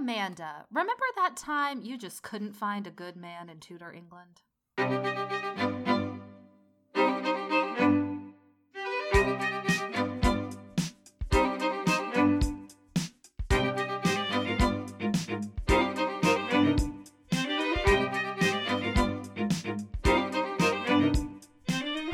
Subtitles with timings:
[0.00, 0.64] Amanda.
[0.72, 4.40] Remember that time you just couldn't find a good man in Tudor England?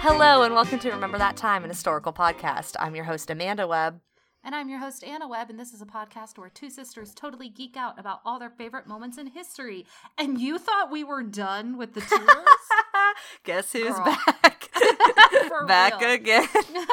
[0.00, 2.74] Hello, and welcome to Remember That Time, an historical podcast.
[2.80, 4.00] I'm your host, Amanda Webb.
[4.46, 7.48] And I'm your host, Anna Webb, and this is a podcast where two sisters totally
[7.48, 9.86] geek out about all their favorite moments in history.
[10.16, 12.46] And you thought we were done with the Tudors?
[13.42, 14.04] Guess who's Girl.
[14.04, 14.68] back?
[15.66, 16.46] Back again.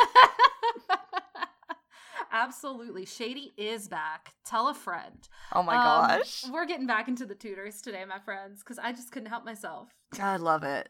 [2.32, 3.06] Absolutely.
[3.06, 4.34] Shady is back.
[4.44, 5.30] Tell a friend.
[5.52, 6.46] Oh my Um, gosh.
[6.52, 9.90] We're getting back into the Tudors today, my friends, because I just couldn't help myself.
[10.20, 10.90] I love it.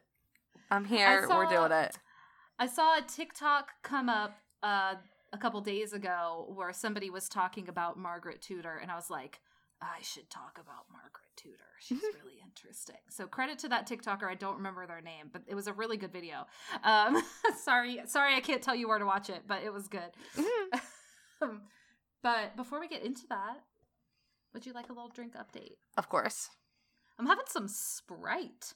[0.72, 1.28] I'm here.
[1.30, 1.98] We're doing it.
[2.58, 4.96] I saw a TikTok come up uh,
[5.34, 9.42] a couple days ago where somebody was talking about Margaret Tudor, and I was like,
[9.82, 11.58] I should talk about Margaret Tudor.
[11.82, 12.96] She's really interesting.
[13.10, 14.30] So credit to that TikToker.
[14.30, 16.46] I don't remember their name, but it was a really good video.
[16.84, 17.22] Um,
[17.64, 20.12] sorry, sorry, I can't tell you where to watch it, but it was good.
[20.38, 21.60] Mhm.
[22.24, 23.58] but before we get into that,
[24.54, 25.78] would you like a little drink update?
[25.98, 26.50] Of course.
[27.20, 28.74] I'm having some Sprite.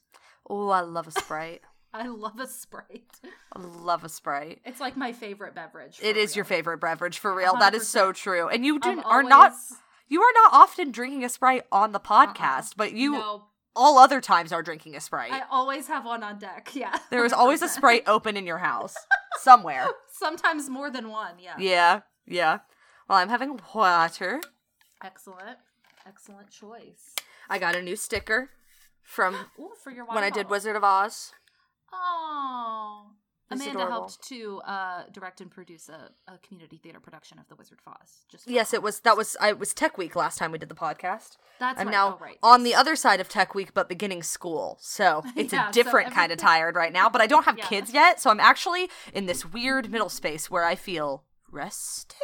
[0.50, 1.62] Oh, I love a Sprite.
[1.94, 3.20] I love a Sprite.
[3.54, 4.60] I love a Sprite.
[4.66, 6.00] It's like my favorite beverage.
[6.02, 7.56] It is your favorite beverage for real.
[7.56, 8.48] That is so true.
[8.50, 9.54] And you do, are not
[10.08, 12.34] you are not often drinking a Sprite on the uh-uh.
[12.34, 15.32] podcast, but you No, all other times are drinking a Sprite.
[15.32, 16.72] I always have one on deck.
[16.74, 16.98] Yeah.
[17.10, 18.96] there is always a Sprite open in your house
[19.40, 19.88] somewhere.
[20.12, 21.36] Sometimes more than one.
[21.40, 21.56] Yeah.
[21.60, 22.60] Yeah, yeah.
[23.08, 24.42] Well, I'm having water.
[25.04, 25.58] Excellent.
[26.06, 27.16] Excellent choice.
[27.50, 28.50] I got a new sticker
[29.04, 30.50] from Ooh, for your when I did.
[30.50, 31.32] Wizard of Oz.
[31.94, 33.12] Oh.
[33.50, 33.92] Amanda adorable.
[33.94, 37.94] helped to uh, direct and produce a, a community theater production of The Wizard of
[37.94, 38.26] Oz.
[38.30, 40.68] Just Yes, it was that was I it was Tech Week last time we did
[40.68, 41.38] the podcast.
[41.58, 41.92] That's I'm right.
[41.94, 42.38] now oh, right.
[42.44, 44.78] on the other side of Tech Week, but beginning school.
[44.82, 47.08] So it's Yeah, a so different kind of tired right now.
[47.10, 47.68] But I don't have Yeah.
[47.68, 52.18] kids yet, so I'm actually in this weird middle space where I feel rested.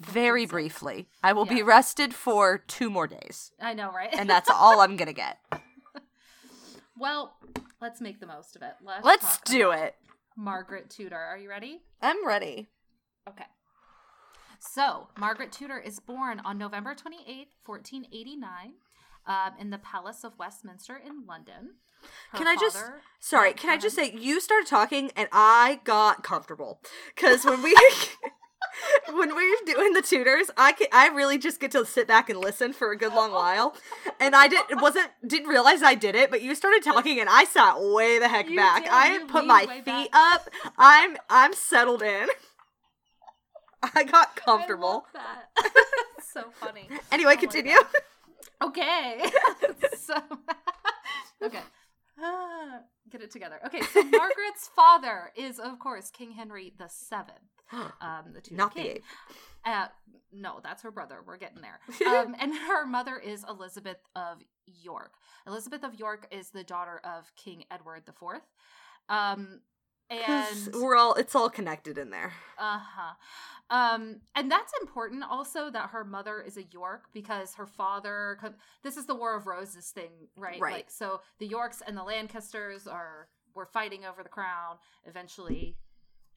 [0.00, 4.10] Very briefly, I will be rested for two more days, I know, right?
[4.12, 5.38] and that's all I'm gonna get.
[6.98, 7.36] well,
[7.80, 8.74] let's make the most of it.
[8.84, 9.94] Let's, Let's do it.
[10.36, 11.16] Margaret Tudor.
[11.16, 11.80] Are you ready?
[12.00, 12.68] I'm ready.
[13.28, 13.44] Okay.
[14.58, 18.72] So, Margaret Tudor is born on November 28th, 1489,
[19.26, 21.74] um, in the Palace of Westminster in London.
[22.30, 22.82] Her Can I just
[23.20, 23.52] sorry?
[23.54, 26.80] Can I just say you started talking and I got comfortable
[27.14, 27.74] because when we
[29.12, 32.28] when we were doing the Tudors, I can, I really just get to sit back
[32.30, 33.74] and listen for a good long while,
[34.20, 37.28] and I did not wasn't didn't realize I did it, but you started talking and
[37.28, 38.82] I sat way the heck You back.
[38.84, 40.08] did, I put my feet back.
[40.12, 40.48] up.
[40.78, 42.28] I'm I'm settled in.
[43.94, 44.88] I got I comfortable.
[44.88, 45.72] love that.
[46.32, 46.88] so funny.
[47.12, 47.76] Anyway, Oh continue.
[48.62, 49.22] Okay.
[49.98, 50.14] so,
[51.42, 51.60] okay.
[53.10, 53.60] Get it together.
[53.66, 57.55] Okay, so Margaret's father is, of course, King Henry the Seventh,
[58.00, 58.98] um, the Tudor Not the king.
[59.64, 59.86] Uh,
[60.32, 61.18] no, that's her brother.
[61.26, 61.80] We're getting there.
[62.06, 65.14] Um, and her mother is Elizabeth of York.
[65.46, 68.40] Elizabeth of York is the daughter of King Edward IV.
[69.08, 69.60] Um,
[70.08, 72.32] and we're all it's all connected in there.
[72.58, 73.14] uh huh.
[73.68, 78.38] Um, and that's important also that her mother is a York because her father.
[78.84, 80.60] This is the War of Roses thing, right?
[80.60, 80.74] Right.
[80.74, 84.76] Like, so the Yorks and the Lancasters are were fighting over the crown.
[85.06, 85.76] Eventually,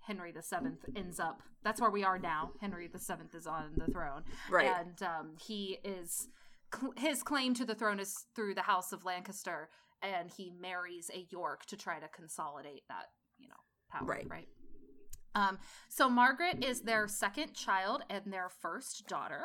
[0.02, 1.42] Henry the Seventh ends up.
[1.64, 2.52] That's where we are now.
[2.62, 4.68] Henry the Seventh is on the throne, Right.
[4.80, 6.28] And um, he is
[6.74, 9.70] cl- his claim to the throne is through the House of Lancaster,
[10.02, 13.56] and he marries a York to try to consolidate that, you know,
[13.92, 14.06] power.
[14.06, 14.28] Right.
[14.30, 14.48] Right.
[15.36, 19.44] Um, so Margaret is their second child and their first daughter.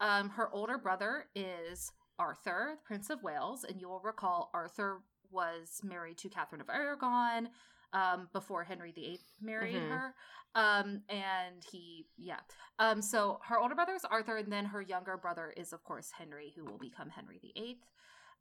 [0.00, 5.80] Um, her older brother is Arthur, Prince of Wales, and you will recall Arthur was
[5.84, 7.48] married to Catherine of Aragon
[7.92, 9.88] um, before Henry VIII married Mhm.
[9.90, 10.14] her.
[10.54, 12.40] Um, and he, yeah.
[12.78, 16.10] Um, so her older brother is Arthur, and then her younger brother is, of course,
[16.12, 17.80] Henry, who will become Henry VIII.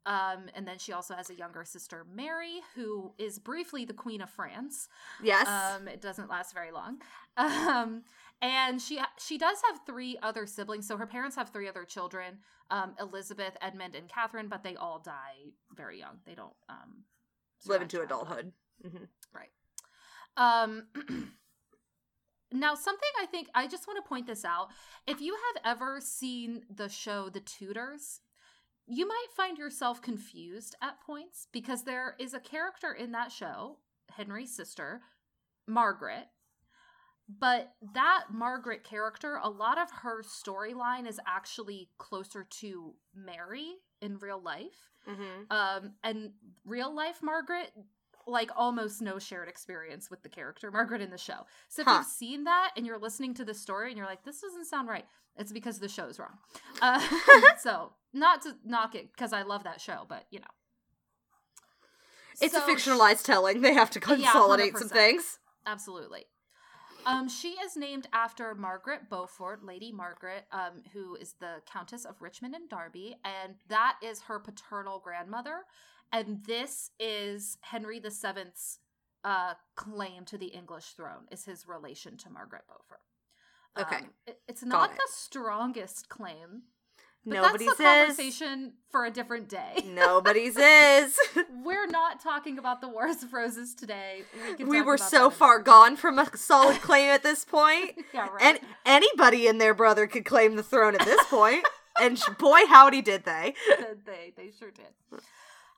[0.05, 4.19] Um, and then she also has a younger sister, Mary, who is briefly the Queen
[4.21, 4.89] of France.
[5.21, 5.47] Yes.
[5.47, 7.01] Um, it doesn't last very long.
[7.37, 8.03] Um,
[8.41, 10.85] and she she does have three other siblings.
[10.87, 12.39] So her parents have three other children:
[12.69, 14.49] um, Elizabeth, Edmund, and Catherine.
[14.49, 16.19] But they all die very young.
[16.25, 17.05] They don't um,
[17.65, 18.51] Live into adulthood.
[18.81, 19.05] hmm
[20.37, 20.87] Um,
[22.51, 24.69] now, something I think I just want to point this out.
[25.07, 28.21] If you have ever seen the show The Tudors,
[28.87, 33.77] you might find yourself confused at points because there is a character in that show,
[34.15, 35.01] Henry's sister,
[35.67, 36.27] Margaret,
[37.39, 44.17] but that Margaret character, a lot of her storyline is actually closer to Mary in
[44.17, 44.89] real life.
[45.07, 45.51] Mm-hmm.
[45.51, 46.31] Um, and
[46.65, 47.71] real life Margaret,
[48.27, 51.45] like almost no shared experience with the character Margaret in the show.
[51.69, 51.95] So if Huh.
[51.97, 54.87] you've seen that and you're listening to the story and you're like, this doesn't sound
[54.87, 55.05] right,
[55.37, 56.37] it's because the show's wrong.
[56.81, 57.01] Uh,
[57.59, 60.45] so not to knock it because I love that show, but you know.
[62.41, 63.61] It's So a fictionalized telling.
[63.61, 65.37] They have to consolidate some things.
[65.65, 66.25] Absolutely.
[67.05, 72.21] Um, she is named after Margaret Beaufort, Lady Margaret, um, who is the Countess of
[72.21, 75.61] Richmond and Derby, and that is her paternal grandmother.
[76.11, 78.79] And this is Henry VII's
[79.23, 83.01] uh, claim to the English throne, is his relation to Margaret Beaufort.
[83.79, 84.03] Okay.
[84.03, 84.97] Um, it- it's not it.
[84.97, 86.63] the strongest claim,
[87.25, 89.83] but Nobody's that's a conversation for a different day.
[89.85, 91.17] Nobody's is.
[91.63, 94.23] We're not talking about the Wars of Roses today.
[94.57, 97.91] We, we were so far another gone from a solid claim at this point.
[98.13, 98.41] yeah, right.
[98.41, 101.63] And anybody and their brother could claim the throne at this point.
[102.01, 103.53] and boy, howdy did they.
[103.77, 105.21] did they they sure did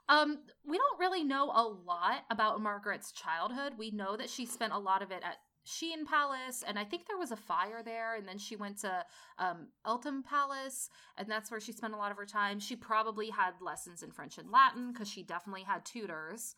[0.10, 4.74] um we don't really know a lot about margaret's childhood we know that she spent
[4.74, 8.16] a lot of it at Sheen Palace, and I think there was a fire there,
[8.16, 9.06] and then she went to
[9.40, 12.60] um, Eltham Palace, and that's where she spent a lot of her time.
[12.60, 16.56] She probably had lessons in French and Latin because she definitely had tutors.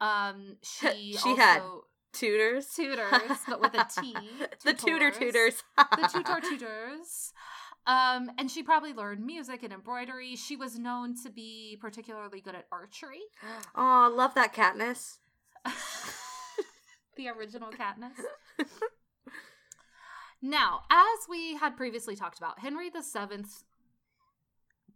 [0.00, 1.62] Um, she She had
[2.12, 2.66] Tutors.
[2.74, 4.16] tutors, but with a T.
[4.64, 5.62] the tutor tutors.
[5.76, 7.32] the tutor tutors.
[7.88, 10.36] Um, and she probably learned music and embroidery.
[10.36, 13.22] She was known to be particularly good at archery.
[13.74, 15.18] Oh, I love that Katniss.
[17.16, 18.18] the original Katniss.
[20.42, 23.64] now, as we had previously talked about, Henry VII's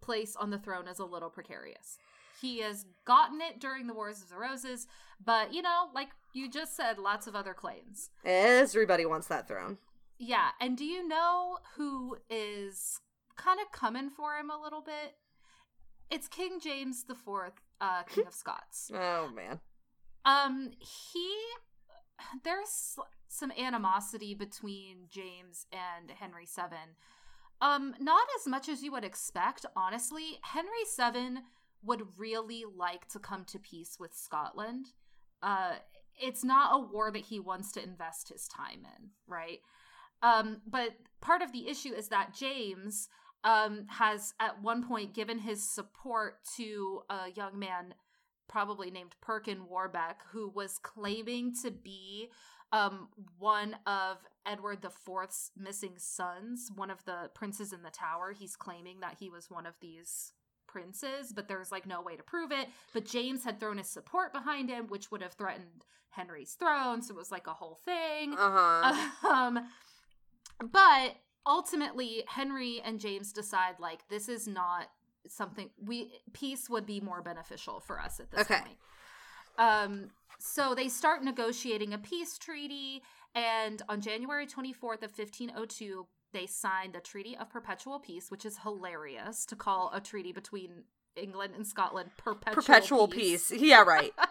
[0.03, 1.99] place on the throne is a little precarious.
[2.41, 4.87] He has gotten it during the Wars of the Roses,
[5.25, 8.11] but you know, like you just said, lots of other claims.
[8.25, 9.79] Everybody wants that throne.
[10.25, 13.01] Yeah, and do you know who is
[13.37, 15.17] kind of coming for him a little bit?
[16.13, 18.89] It's King James the Fourth, uh, King of Scots.
[18.95, 19.59] Oh man.
[20.25, 21.29] Um, he
[22.45, 22.97] there's
[23.27, 26.95] some animosity between James and Henry Seven.
[27.61, 30.39] Um, not as much as you would expect, honestly.
[30.43, 31.41] Henry Seven
[31.83, 34.87] would really like to come to peace with Scotland.
[35.43, 35.73] Uh,
[36.17, 39.59] it's not a war that he wants to invest his time in, right?
[40.23, 40.91] Um, but
[41.21, 43.09] part of the issue is that James
[43.45, 47.95] um, has at one point given his support to a young man
[48.49, 52.29] probably named Perkin Warbeck, who was claiming to be
[52.73, 53.09] um,
[53.39, 58.33] one of Edward IV's missing sons, one of the princes in the tower.
[58.33, 60.33] He's claiming that he was one of these
[60.67, 62.69] princes, but there's like no way to prove it.
[62.93, 67.15] But James had thrown his support behind him, which would have threatened Henry's throne, so
[67.15, 68.35] it was like a whole thing.
[68.39, 69.29] Uh huh.
[69.29, 69.67] um,
[70.61, 71.17] but
[71.47, 74.87] ultimately, Henry and James decide like this is not
[75.29, 78.61] something we peace would be more beneficial for us at this Okay.
[78.61, 78.79] point.
[79.59, 83.03] Um, so they start negotiating a peace treaty,
[83.35, 88.59] and on January 24th of 1502, they signed the Treaty of Perpetual Peace, which is
[88.59, 90.85] hilarious to call a treaty between
[91.15, 93.53] England and Scotland perpetual, Perpetual peace.
[93.53, 94.13] Yeah, right.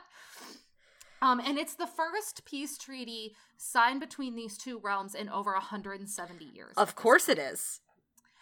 [1.22, 6.46] Um, and it's the first peace treaty signed between these two realms in over 170
[6.46, 6.74] years.
[6.78, 7.80] of course it is.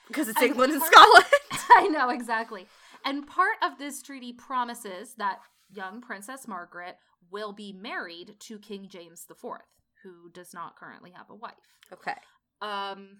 [0.08, 1.26] Because it's And England and Scotland.
[1.76, 2.66] I know, exactly.
[3.06, 5.40] And part of this treaty promises that
[5.72, 6.98] young Princess Margaret
[7.30, 9.60] will be married to King James IV,
[10.04, 11.54] who does not currently have a wife.
[11.94, 12.16] okay.
[12.62, 13.20] Um,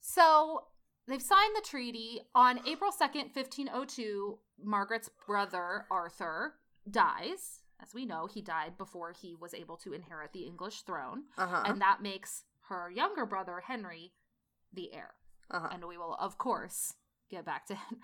[0.00, 0.64] so
[1.06, 2.22] they've signed the treaty.
[2.34, 6.54] On April 2nd, 1502, Margaret's brother, Arthur,
[6.90, 7.60] dies.
[7.82, 11.24] As we know, he died before he was able to inherit the English throne.
[11.36, 11.62] Uh huh.
[11.66, 14.12] And that makes her younger brother, Henry,
[14.72, 15.14] the heir.
[15.50, 15.68] Uh huh.
[15.72, 16.94] And we will, of course,
[17.30, 18.02] get back to Henry,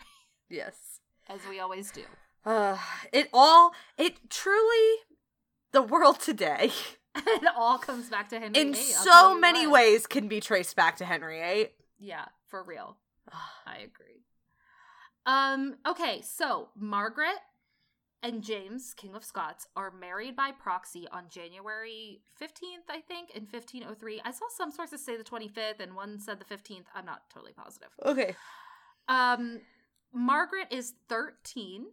[0.48, 1.00] Yes.
[1.28, 2.02] as we always do.
[2.44, 2.76] Uh,
[3.12, 3.72] it all.
[3.96, 4.96] It truly.
[5.72, 6.72] The world today,
[7.16, 9.74] it all comes back to Henry in VIII, so many what.
[9.74, 11.68] ways, can be traced back to Henry VIII.
[12.00, 12.96] Yeah, for real.
[13.66, 14.24] I agree.
[15.26, 17.36] Um, okay, so Margaret
[18.22, 23.42] and James, King of Scots, are married by proxy on January 15th, I think, in
[23.42, 24.20] 1503.
[24.24, 26.84] I saw some sources say the 25th and one said the 15th.
[26.94, 27.88] I'm not totally positive.
[28.04, 28.34] Okay.
[29.08, 29.60] Um,
[30.12, 31.86] Margaret is 13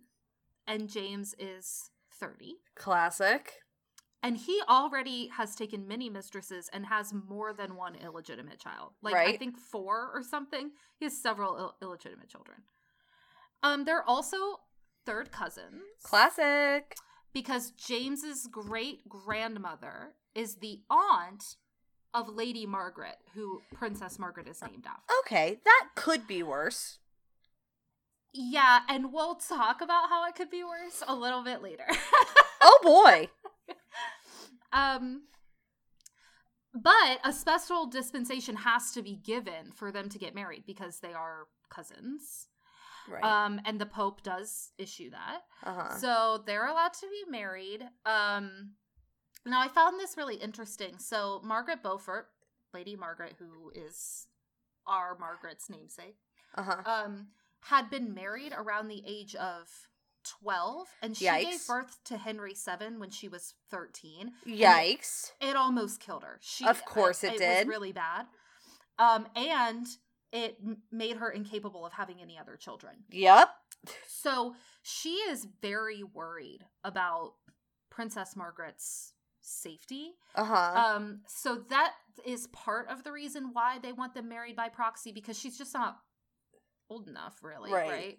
[0.67, 2.55] and James is 30.
[2.75, 3.53] Classic.
[4.22, 8.93] And he already has taken many mistresses and has more than one illegitimate child.
[9.01, 10.72] Like I think four or something.
[11.00, 12.57] He has several Ill- illegitimate children.
[13.63, 14.38] Um, they're also
[15.08, 16.96] third cousins Classic.
[17.34, 21.56] because James's great grandmother is the aunt
[22.14, 25.14] of Lady Margaret, who Princess Margaret is named after.
[25.26, 27.00] Okay, that could be worse.
[28.34, 31.88] Yeah, and we'll talk about how it could be worse a little bit later.
[32.60, 33.30] Oh boy.
[34.74, 35.22] um
[36.74, 41.14] but a special dispensation has to be given for them to get married because they
[41.14, 42.48] are cousins.
[43.10, 43.24] Right.
[43.24, 45.42] Um and the pope does issue that.
[45.64, 45.96] uh-huh.
[45.98, 47.84] So they're allowed to be married.
[48.06, 48.74] Um
[49.46, 50.98] now I found this really interesting.
[51.00, 52.28] So Margaret Beaufort,
[52.74, 54.28] Lady Margaret who is
[54.86, 56.18] our Margaret's namesake,
[56.56, 56.82] uh-huh.
[56.86, 57.28] um
[57.62, 59.68] had been married around the age of
[60.42, 64.32] 12 and she gave birth to Henry VII when she was 13.
[64.46, 65.32] Yikes.
[65.40, 66.38] It almost killed her.
[66.42, 67.60] She Of course it it did.
[67.60, 68.26] was really bad.
[69.00, 69.86] Um and
[70.31, 70.57] it
[70.91, 72.96] made her incapable of having any other children.
[73.12, 73.50] Yep.
[74.07, 77.34] So she is very worried about
[77.89, 80.12] Princess Margaret's safety.
[80.36, 80.96] Uh-huh.
[80.96, 81.93] Um, so that
[82.25, 85.74] is part of the reason why they want them married by proxy because she's just
[85.74, 85.98] not
[86.89, 87.72] old enough, really.
[87.72, 87.89] Right.
[87.89, 88.17] Right.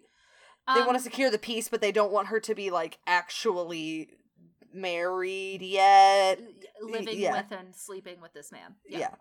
[0.73, 2.97] they Um, want to secure the peace, but they don't want her to be like
[3.05, 4.09] actually
[4.73, 6.39] married yet.
[6.81, 7.41] living yeah.
[7.41, 8.75] with and sleeping with this man.
[8.87, 9.15] Yeah.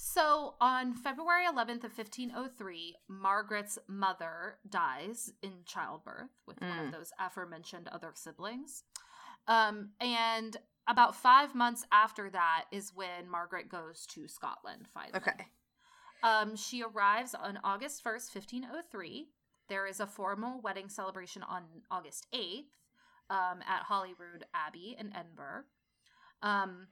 [0.00, 6.86] So on February 11th of 1503, Margaret's mother dies in childbirth with one Mm.
[6.86, 8.84] of those aforementioned other siblings.
[9.48, 15.16] Um, and about five months after that is when Margaret goes to Scotland finally.
[15.18, 15.50] Okay.
[16.22, 19.32] Um, she arrives on August 1st, 1503.
[19.68, 22.70] There is a formal wedding celebration on August 8th
[23.30, 25.64] um, at Holyrood Abbey in Edinburgh.
[26.40, 26.86] Um,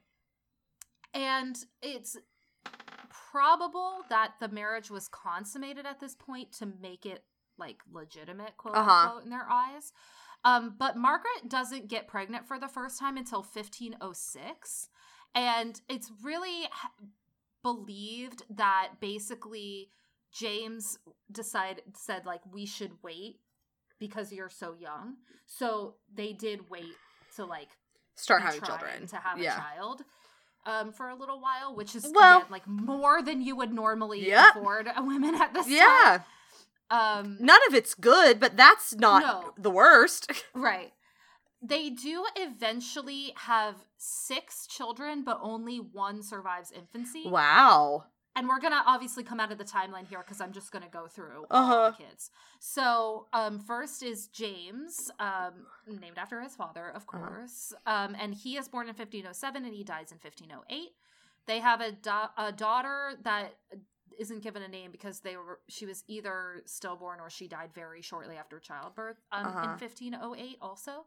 [1.13, 2.17] and it's
[3.37, 7.23] probable that the marriage was consummated at this point to make it
[7.59, 8.91] like legitimate, quote Uh-huh.
[8.91, 9.93] unquote, in their eyes.
[10.43, 14.89] Um, but Margaret doesn't get pregnant for the first time until 1506.
[15.35, 16.67] And it's really
[17.63, 19.89] believed that basically
[20.31, 20.97] James
[21.31, 23.39] decided said like we should wait
[23.99, 25.15] because you're so young.
[25.45, 26.95] So they did wait
[27.35, 27.69] to like
[28.15, 29.05] Start having children.
[29.07, 29.53] to have yeah.
[29.55, 30.01] a child
[30.67, 34.27] um for a little while, which is Well- again, like more than you would normally
[34.27, 34.55] Yep.
[34.57, 36.21] afford a women at this Yeah.
[36.89, 37.23] time.
[37.23, 39.53] Um None of it's good, but that's not No.
[39.57, 40.31] the worst.
[40.53, 40.93] Right.
[41.61, 47.27] They do eventually have six children, but only one survives infancy.
[47.27, 48.05] wow.
[48.37, 51.07] And we're gonna obviously come out of the timeline here because I'm just gonna go
[51.07, 51.89] through Uh-huh.
[51.97, 52.29] the kids.
[52.59, 57.17] So, um, first is James, um, named after his father, of Uh-huh.
[57.29, 57.73] course.
[57.87, 60.95] Um, and he is born in 1507 and he dies in 1508.
[61.47, 63.57] They have a, da- a daughter that
[64.19, 68.01] isn't given a name because they were she was either stillborn or she died very
[68.01, 69.63] shortly after childbirth um, Uh-huh.
[69.63, 71.05] in 1508 also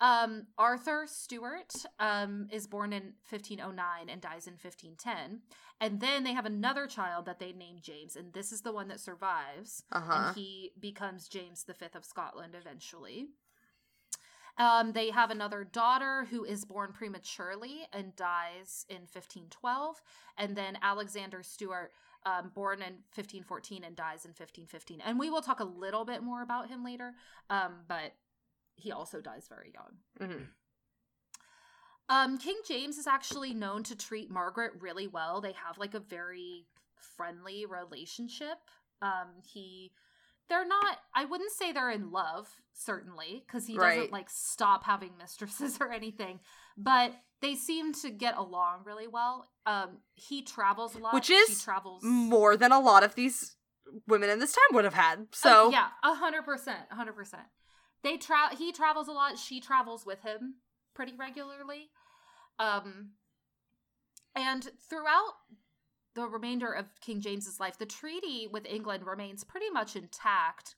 [0.00, 5.40] um, arthur stewart um, is born in 1509 and dies in 1510
[5.80, 8.88] and then they have another child that they name james and this is the one
[8.88, 9.82] that survives.
[9.92, 10.26] Uh-huh.
[10.28, 13.28] and he becomes james V of scotland eventually.
[14.56, 20.02] Um, they have another daughter who is born prematurely and dies in 1512
[20.36, 21.92] and then alexander stewart
[22.26, 26.22] um, born in 1514 and dies in 1515 and we will talk a little bit
[26.22, 27.14] more about him later
[27.50, 28.14] um, but
[28.78, 30.48] he also dies very young Mhm.
[32.08, 35.40] um, King James is actually known to treat Margaret really well.
[35.40, 36.66] They have like a very
[37.16, 38.58] friendly relationship.
[39.02, 39.92] Um, he,
[40.48, 40.98] they're not.
[41.14, 43.96] I wouldn't say they're in love, certainly, because he Right.
[43.96, 46.40] doesn't like stop having mistresses or anything.
[46.76, 49.50] But they seem to get along really well.
[49.66, 53.56] Um, he travels a lot, Which she is travels More than a lot of these
[54.06, 55.18] women in this time would have had.
[55.20, 57.44] Oh, So yeah, a hundred percent, a hundred percent.
[58.02, 59.38] They travel he travels a lot.
[59.38, 60.56] She travels with him
[60.94, 61.90] pretty regularly,
[62.58, 63.10] um,
[64.34, 65.34] and throughout
[66.14, 70.74] the remainder of King James's life, the treaty with England remains pretty much intact,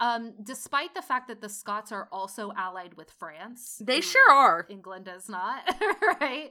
[0.00, 3.80] um, despite the fact that the Scots are also allied with France.
[3.84, 4.66] they sure are.
[4.68, 5.62] England is not,
[6.20, 6.50] right?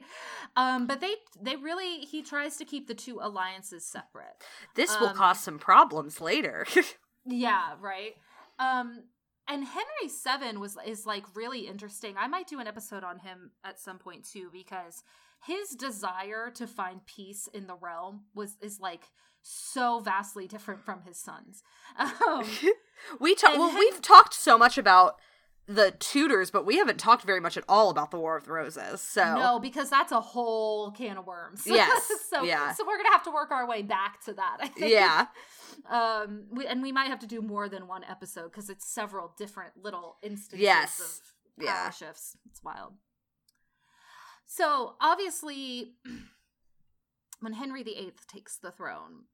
[0.55, 4.43] Um, but they they really he tries to keep the two alliances separate.
[4.75, 6.65] This will um, cause some problems later.
[7.23, 8.15] Yeah, right.
[8.57, 9.03] Um
[9.47, 12.15] and Henry Seven was is like really interesting.
[12.17, 15.03] I might do an episode on him at some point too because
[15.45, 19.09] his desire to find peace in the realm was is like
[19.41, 21.63] so vastly different from his sons.
[21.99, 22.45] Um,
[23.19, 23.57] we talk.
[23.57, 25.19] Well, Hen- we've talked so much about
[25.67, 28.51] the Tudors, but we haven't talked very much at all about the War of the
[28.51, 28.99] Roses.
[29.01, 31.63] So No, because that's a whole can of worms.
[31.67, 32.73] Yes, so yeah.
[32.73, 34.57] so we're gonna have to work our way back to that.
[34.59, 34.91] I think.
[34.91, 35.27] yeah,
[35.89, 36.45] Um.
[36.51, 39.73] We, and we might have to do more than one episode because it's several different
[39.81, 41.89] little instances Yes, of power yeah.
[41.91, 42.35] shifts.
[42.49, 42.93] It's wild.
[44.45, 45.93] So obviously,
[47.39, 49.25] when Henry VIII takes the throne,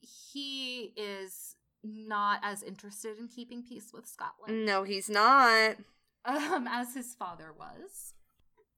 [0.00, 5.76] he is not as interested in keeping peace with Scotland No, he's not.
[6.24, 8.14] um, as his father was.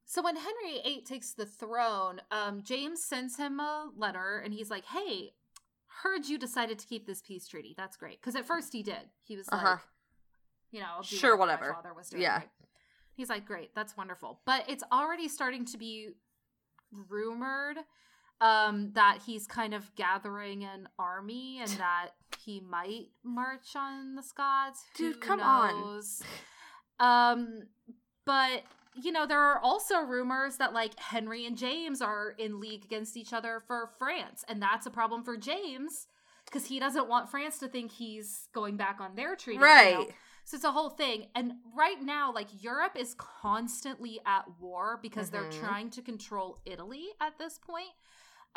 [0.05, 4.71] So when Henry VIII takes the throne, um, James sends him a letter and he's
[4.71, 5.33] like, hey,
[6.03, 7.75] heard you decided to keep this peace treaty.
[7.77, 8.21] That's great.
[8.21, 9.11] Because at first he did.
[9.25, 9.65] He was Uh-huh.
[9.71, 9.79] like,
[10.71, 11.75] you know, Sure, whatever whatever.
[11.75, 12.23] father was doing.
[12.23, 12.37] Yeah.
[12.39, 12.49] right?
[13.15, 14.41] He's like, great, that's wonderful.
[14.45, 16.11] But it's already starting to be
[16.93, 17.79] rumored
[18.40, 22.11] um, that he's kind of gathering an army and that
[22.45, 24.85] he might march on the Scots.
[24.95, 26.00] Dude, come on.
[26.99, 27.62] Um,
[28.25, 28.62] but
[28.95, 33.16] you know, there are also rumors that like Henry and James are in league against
[33.16, 36.07] each other for France, and that's a problem for James
[36.47, 39.59] because he doesn't want France to think he's going back on their treaty.
[39.59, 40.09] Right.
[40.45, 41.26] So it's a whole thing.
[41.35, 45.61] And right now, like Europe is constantly at war because they're Mhm.
[45.61, 47.90] trying to control Italy at this point.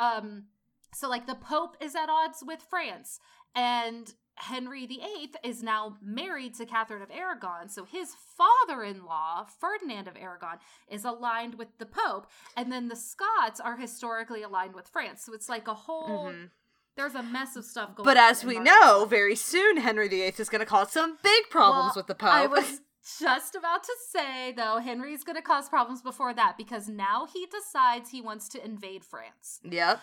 [0.00, 0.46] Um,
[0.92, 3.20] so like the Pope is at odds with France,
[3.54, 7.68] and Henry VIII is now married to Catherine of Aragon.
[7.68, 12.26] So his father-in-law, Ferdinand of Aragon, is aligned with the Pope,
[12.56, 15.22] and then the Scots are historically aligned with France.
[15.24, 16.30] So it's like a whole.
[16.30, 16.50] Mhm.
[16.96, 18.04] There's a mess of stuff going.
[18.04, 21.48] But on as we know, very soon Henry VIII is going to cause some big
[21.50, 22.30] problems Well, with the Pope.
[22.30, 22.80] I was
[23.18, 27.46] just about to say, though, Henry's going to cause problems before that because now he
[27.46, 29.60] decides he wants to invade France.
[29.64, 30.00] yep.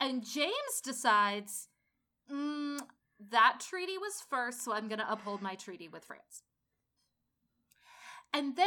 [0.00, 1.68] And James decides,
[2.32, 2.78] mm,
[3.30, 6.42] that treaty was first, so I'm going to uphold my treaty with France.
[8.32, 8.66] And then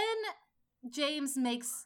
[0.90, 1.86] James makes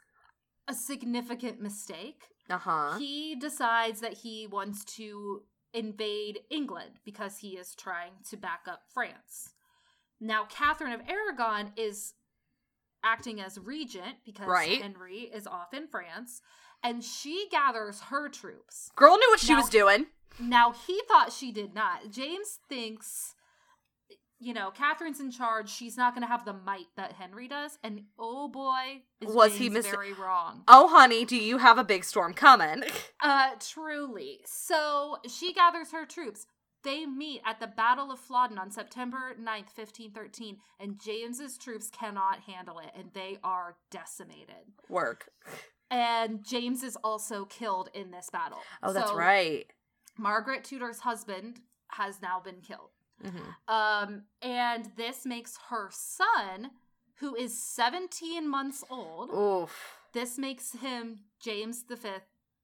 [0.68, 2.24] a significant mistake.
[2.50, 2.98] Uh huh.
[2.98, 8.84] He decides that he wants to invade England because he is trying to back up
[8.94, 9.55] France.
[10.20, 12.14] Now, Catherine of Aragon is
[13.04, 14.82] acting as regent because Right.
[14.82, 16.42] Henry is off in France,
[16.84, 18.90] and she gathers her troops.
[18.96, 20.08] Girl knew what she was doing.
[20.40, 22.10] Now, he thought she did not.
[22.10, 23.36] James thinks,
[24.40, 25.70] you know, Catherine's in charge.
[25.70, 27.78] She's not going to have the might that Henry does.
[27.84, 30.64] And oh boy, is Was James he mis- very wrong.
[30.68, 32.84] Oh, honey, do you have a big storm coming?
[33.22, 34.42] Uh, truly.
[34.46, 36.46] So she gathers her troops.
[36.86, 42.42] They meet at the Battle of Flodden on September 9th, 1513, and James's troops cannot
[42.42, 44.72] handle it, and they are decimated.
[44.88, 45.30] Work.
[45.90, 48.60] And James is also killed in this battle.
[48.84, 49.66] Oh, that's So right.
[50.18, 52.92] Margaret Tudor's husband has now been killed.
[53.22, 56.70] hmm Um, and this makes her son,
[57.16, 59.98] who is 17 months old, Oof.
[60.14, 61.96] this makes him James V,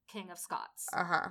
[0.06, 0.86] King of Scots.
[0.92, 1.28] Uh huh.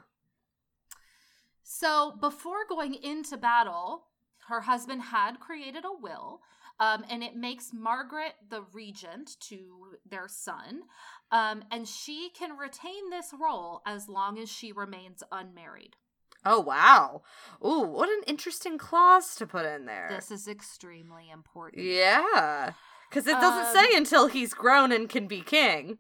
[1.74, 4.04] So before going into battle,
[4.50, 6.42] her husband had created a will,
[6.82, 10.82] um, and it makes Margaret the regent to their son,
[11.32, 15.96] um, and she can retain this role as long as she remains unmarried.
[16.44, 17.22] Oh wow.
[17.66, 20.10] Ooh, what an interesting clause to put in there.
[20.14, 21.86] This is extremely important.
[21.86, 22.74] Yeah.
[23.10, 26.00] Because it doesn't Um, say until he's grown and can be king.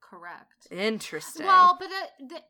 [0.00, 0.68] Correct.
[0.70, 1.46] Interesting.
[1.46, 2.42] Well, but it, th-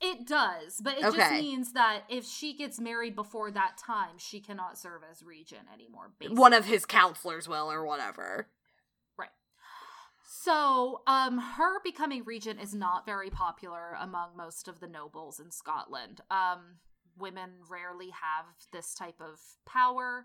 [0.00, 4.40] it does, but it just means that if she gets married before that time, she
[4.40, 6.12] cannot serve as regent anymore.
[6.18, 6.38] Basically.
[6.38, 8.48] one of his counselors will or whatever.
[9.18, 9.28] Right.
[10.24, 15.50] So, um, her becoming regent is not very popular among most of the nobles in
[15.50, 16.22] Scotland.
[16.30, 16.76] Um,
[17.18, 20.24] women rarely have this type of power.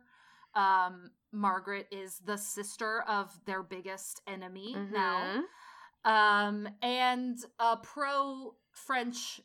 [0.54, 5.44] Um, Margaret is the sister of their biggest enemy now.
[6.06, 6.10] Mhm.
[6.10, 9.42] Um, and a pro French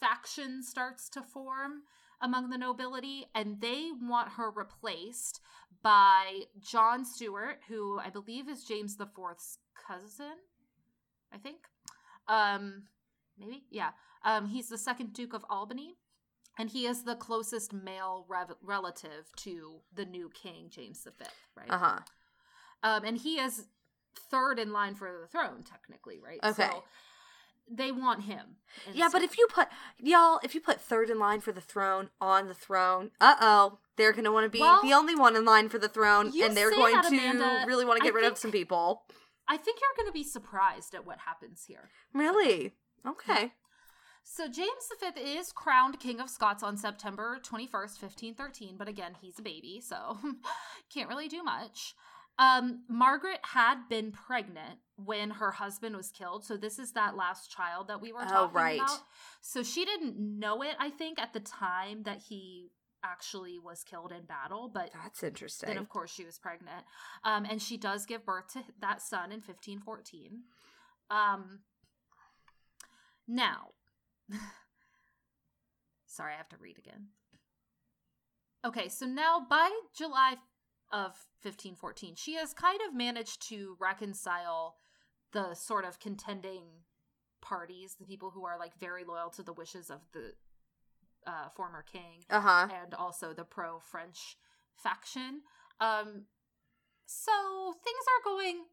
[0.00, 1.82] faction starts to form
[2.20, 5.40] among the nobility, and they want her replaced
[5.82, 10.36] by John Stewart, who I believe is James the Fourth's cousin.
[11.32, 11.58] I think.
[12.28, 12.84] Um,
[13.38, 13.90] maybe, yeah.
[14.24, 15.96] Um, he's the second Duke of Albany,
[16.58, 21.24] and he is the closest male rev- relative to the new King James V.
[21.56, 21.70] Right.
[21.70, 21.98] Uh huh.
[22.84, 23.66] Um, and he is
[24.30, 26.40] third in line for the throne, technically, right?
[26.44, 26.68] Okay.
[26.70, 26.84] So
[27.70, 28.56] they want him.
[28.92, 32.10] Yeah, but if you put y'all, if you put third in line for the throne
[32.20, 35.44] on the throne, uh oh, they're gonna want to be Well, the only one in
[35.44, 37.64] line for the throne, and they're going that, to Amanda.
[37.66, 39.02] really want to I get rid of some people.
[39.48, 41.90] I think you're going to be surprised at what happens here.
[42.14, 42.72] Really?
[43.06, 43.52] Okay.
[44.24, 49.38] So James V is crowned King of Scots on September 21st, 1513, but again, he's
[49.38, 50.16] a baby, so
[50.94, 51.94] can't really do much.
[52.38, 57.50] Um, Margaret had been pregnant when her husband was killed, so this is that last
[57.50, 58.80] child that we were Oh, talking right.
[58.80, 58.98] about.
[59.40, 62.70] So she didn't know it, I think, at the time that he
[63.04, 65.68] actually was killed in battle, but That's interesting.
[65.68, 66.84] then of course she was pregnant
[67.24, 70.42] um, and she does give birth to that son in 1514
[71.10, 71.58] um,
[73.26, 73.70] now
[76.06, 77.06] Sorry, I have to read again.
[78.66, 80.34] Okay, so now by July
[80.92, 81.12] of
[81.42, 84.76] 1514, she has kind of managed to reconcile
[85.32, 86.64] the sort of contending
[87.40, 90.32] parties, the people who are like very loyal to the wishes of the
[91.26, 92.68] uh, former king Uh huh.
[92.82, 94.36] and also the pro French
[94.76, 95.42] faction.
[95.80, 96.26] Um,
[97.06, 98.64] so things are going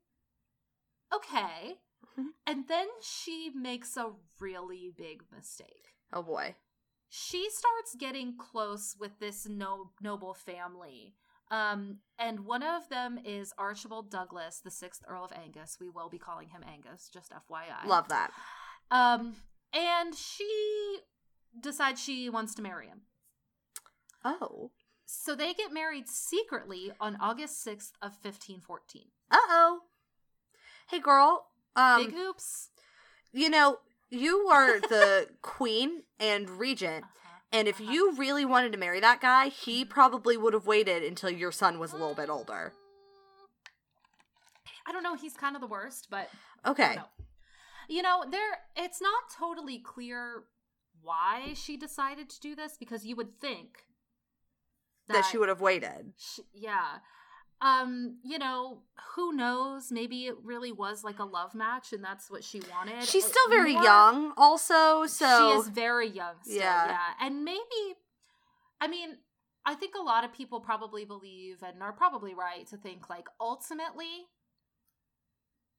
[1.13, 1.77] okay.
[2.17, 2.27] Mhm.
[2.47, 5.95] And then she makes a really big mistake.
[6.13, 6.55] Oh boy.
[7.09, 11.15] She starts getting close with this no- noble family.
[11.51, 15.77] Um, and one of them is Archibald Douglas, the sixth Earl of Angus.
[15.81, 17.87] We will be calling him Angus, just FYI.
[17.87, 18.31] Love that.
[18.91, 19.35] Um,
[19.73, 20.99] and she
[21.59, 23.01] decides she wants to marry him.
[24.23, 24.71] Oh.
[25.05, 29.03] So they get married secretly on August 6th of 1514.
[29.31, 29.79] Uh oh.
[30.89, 31.47] Hey, girl.
[31.75, 32.69] Um, Big oops.
[33.31, 33.77] you know,
[34.09, 37.28] you are the queen and regent, Uh-huh.
[37.51, 37.91] And if Uh-huh.
[37.91, 41.79] you really wanted to marry that guy, he probably would have waited until your son
[41.79, 42.73] was a little bit older.
[44.85, 46.29] I don't know, he's kind of the worst, but
[46.65, 46.95] Okay.
[46.95, 47.05] know.
[47.87, 50.43] You know, there it's not totally clear
[51.01, 53.85] why she decided to do this because you would think
[55.07, 56.13] That she would have waited.
[56.17, 56.99] Sh- yeah.
[57.61, 58.83] Um, you know,
[59.15, 59.91] who knows?
[59.91, 63.03] Maybe it really was like a love match and that's what she wanted.
[63.03, 65.51] She's Uh, still very more- young, also, so.
[65.53, 66.85] she is very young still, Yeah.
[66.87, 67.13] yeah.
[67.19, 67.97] And maybe
[68.81, 69.17] I mean,
[69.65, 73.27] I think a lot of people probably believe and are probably right to think like
[73.41, 74.29] ultimately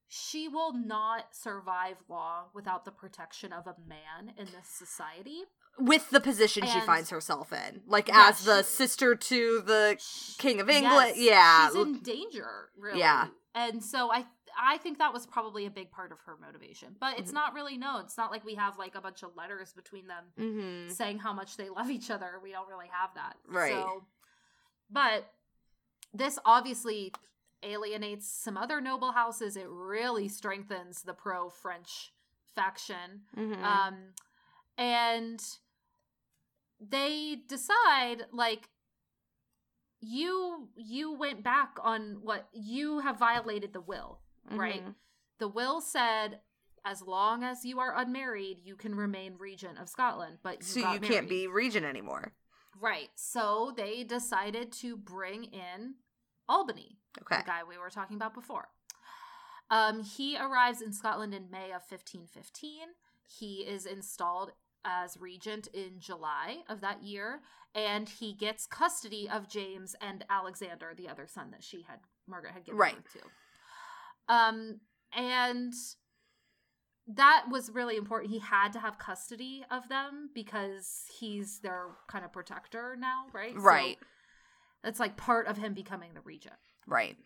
[0.07, 5.45] she will not survive long without the protection of a man in this society.
[5.79, 7.81] With the position she finds herself in.
[7.87, 11.13] Like, Yeah, as the she- sister to the Sh- King of England.
[11.17, 11.67] Yes, yeah.
[11.69, 13.29] she's in danger really Yeah.
[13.55, 14.25] and so i
[14.61, 17.35] i think that was probably a big part of her motivation but it's Mhm.
[17.35, 20.25] not really known it's not like we have like a bunch of letters between them
[20.37, 23.73] hmm saying how much they love each other we don't really have that Right.
[23.73, 24.05] so
[24.91, 25.33] but
[26.13, 27.13] this obviously
[27.63, 32.13] alienates some other noble houses it really strengthens the pro french
[32.55, 33.95] faction hmm um
[34.81, 35.41] and
[36.81, 38.69] they decide like
[40.01, 44.95] you you went back on what you have violated the will right Mhm.
[45.39, 46.41] the will said
[46.85, 50.93] as long as you are unmarried you can remain regent of scotland but you So
[50.93, 52.33] you can't be regent anymore.
[52.81, 55.97] right so they decided to bring in
[56.49, 57.37] albany Okay.
[57.39, 58.71] the guy we were talking about before.
[59.69, 62.95] Um, he arrives in Scotland in May of 1515.
[63.25, 64.53] He is installed
[64.85, 67.41] as regent in July of that year,
[67.75, 72.53] and he gets custody of James and Alexander, the other son that she had, Margaret
[72.55, 72.95] had given Right.
[72.97, 74.35] birth to.
[74.35, 74.81] Um,
[75.13, 75.73] and
[77.07, 78.31] that was really important.
[78.33, 83.55] He had to have custody of them because he's their kind of protector now, right?
[83.55, 83.99] So Right.
[84.85, 86.55] it's like part of him becoming the regent.
[86.87, 87.17] Right.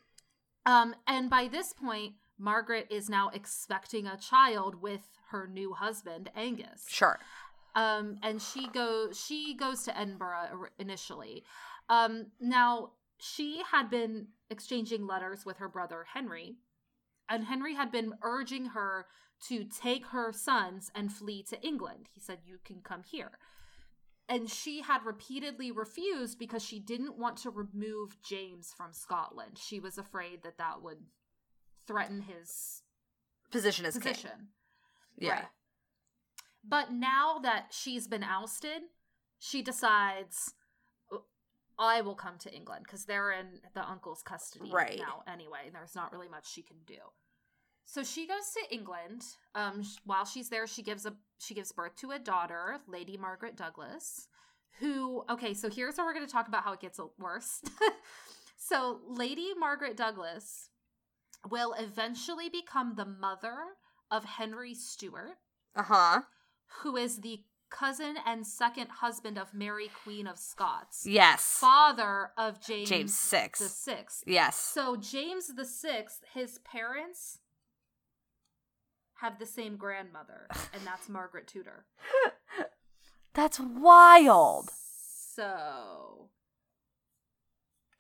[0.67, 6.31] Um, and by this point, Margaret is now expecting a child with her new husband,
[6.35, 6.87] Angus.
[6.89, 7.21] Sure.
[7.75, 11.45] Um, and she goes she goes to Edinburgh initially.
[11.89, 16.57] Um, now she had been exchanging letters with her brother Henry,
[17.29, 19.07] and Henry had been urging her
[19.49, 22.09] to take her sons and flee to England.
[22.13, 23.39] He said, "You can come here."
[24.29, 29.59] And she had repeatedly refused because she didn't want to remove James from Scotland.
[29.59, 31.05] She was afraid that that would
[31.87, 32.83] threaten his
[33.51, 34.15] Position as king.
[35.19, 35.33] Yeah.
[35.33, 35.45] Right.
[36.67, 38.83] But now that she's been ousted,
[39.39, 40.55] she decides
[41.13, 41.25] "Oh,
[41.79, 44.99] I will come to England because they're in the uncle's custody Right.
[44.99, 45.61] now anyway.
[45.67, 46.97] and There's not really much she can do.
[47.87, 49.23] So she goes to England.
[49.55, 53.17] Um, sh- while she's there, she gives a she gives birth to a daughter, Lady
[53.19, 54.29] Margaret Douglas,
[54.81, 55.53] who okay.
[55.53, 57.61] So here's where we're going to talk about how it gets worse.
[58.57, 60.71] so Lady Margaret Douglas
[61.51, 63.55] will eventually become the mother
[64.11, 65.37] of Henry Stuart,
[65.77, 66.21] Uh huh.
[66.83, 71.43] Who is the cousin and second husband of Mary Queen of Scots, Yes.
[71.61, 73.59] father of James, James six.
[73.59, 74.23] the Sixth.
[74.27, 74.57] yes.
[74.57, 77.39] So James the Sixth, his parents
[79.19, 81.87] have the same grandmother, and that's Margaret Tudor.
[83.35, 84.71] That's wild.
[85.35, 86.29] So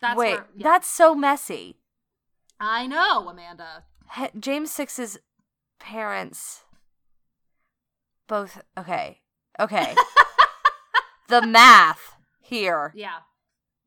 [0.00, 0.62] that's Wait, where- yeah.
[0.62, 1.80] that's so messy.
[2.60, 3.84] I know, Amanda.
[4.14, 5.18] He- James Six's
[5.80, 6.63] parents
[8.26, 9.20] both okay.
[9.58, 9.94] Okay.
[11.28, 12.92] the math here.
[12.94, 13.18] Yeah.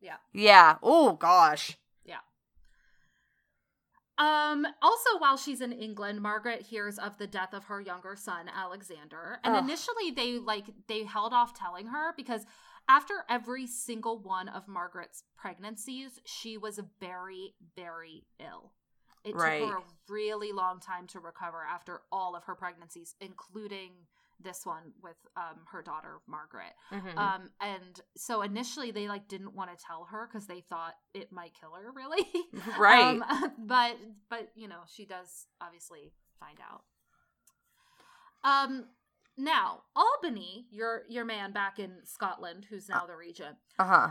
[0.00, 0.16] Yeah.
[0.32, 0.76] Yeah.
[0.82, 1.76] Oh gosh.
[2.04, 2.18] Yeah.
[4.18, 8.48] Um, also, while she's in England, Margaret hears of the death of her younger son,
[8.52, 9.38] Alexander.
[9.44, 9.64] And Ugh.
[9.64, 12.44] initially they like they held off telling her because
[12.88, 18.72] after every single one of Margaret's pregnancies, she was very, very ill.
[19.24, 19.60] It Right.
[19.60, 24.06] took her a really long time to recover after all of her pregnancies, including
[24.40, 26.72] this one with um, her daughter Margaret.
[26.92, 27.16] Mhm.
[27.16, 31.32] Um, and so initially they like didn't want to tell her because they thought it
[31.32, 32.24] might kill her, really.
[32.78, 33.20] right.
[33.20, 33.96] Um, but
[34.30, 36.84] but you know she does obviously find out.
[38.44, 38.86] Um,
[39.36, 44.08] now Albany, your your man back in Scotland, who's now the regent, uh huh.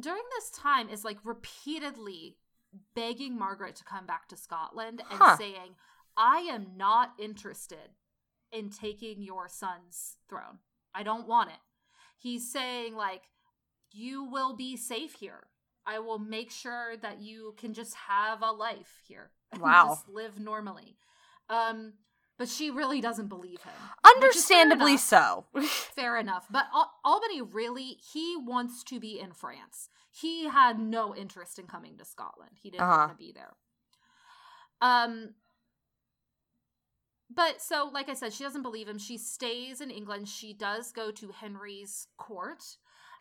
[0.00, 2.36] during this time is like repeatedly
[2.94, 5.36] begging Margaret to come back to Scotland and Huh.
[5.36, 5.74] saying,
[6.16, 7.90] "I am not interested
[8.52, 10.58] in taking your son's throne.
[10.94, 11.60] I don't want it."
[12.16, 13.22] He's saying like,
[13.92, 15.48] "You will be safe here.
[15.86, 19.30] I will make sure that you can just have a life here.
[19.52, 19.88] and Wow.
[19.88, 20.96] just live normally."
[21.48, 21.94] Um,
[22.36, 23.72] but she really doesn't believe him.
[23.72, 25.46] is fair Understandably so.
[25.62, 31.16] fair enough but Al- albany really he wants to be in france he had no
[31.16, 32.96] interest in coming to scotland he didn't Uh-huh.
[32.98, 33.56] want to be there
[34.80, 35.30] um
[37.34, 38.98] but so like i said she doesn't believe him.
[38.98, 40.28] She stays in england.
[40.28, 42.62] She does go to henry's court.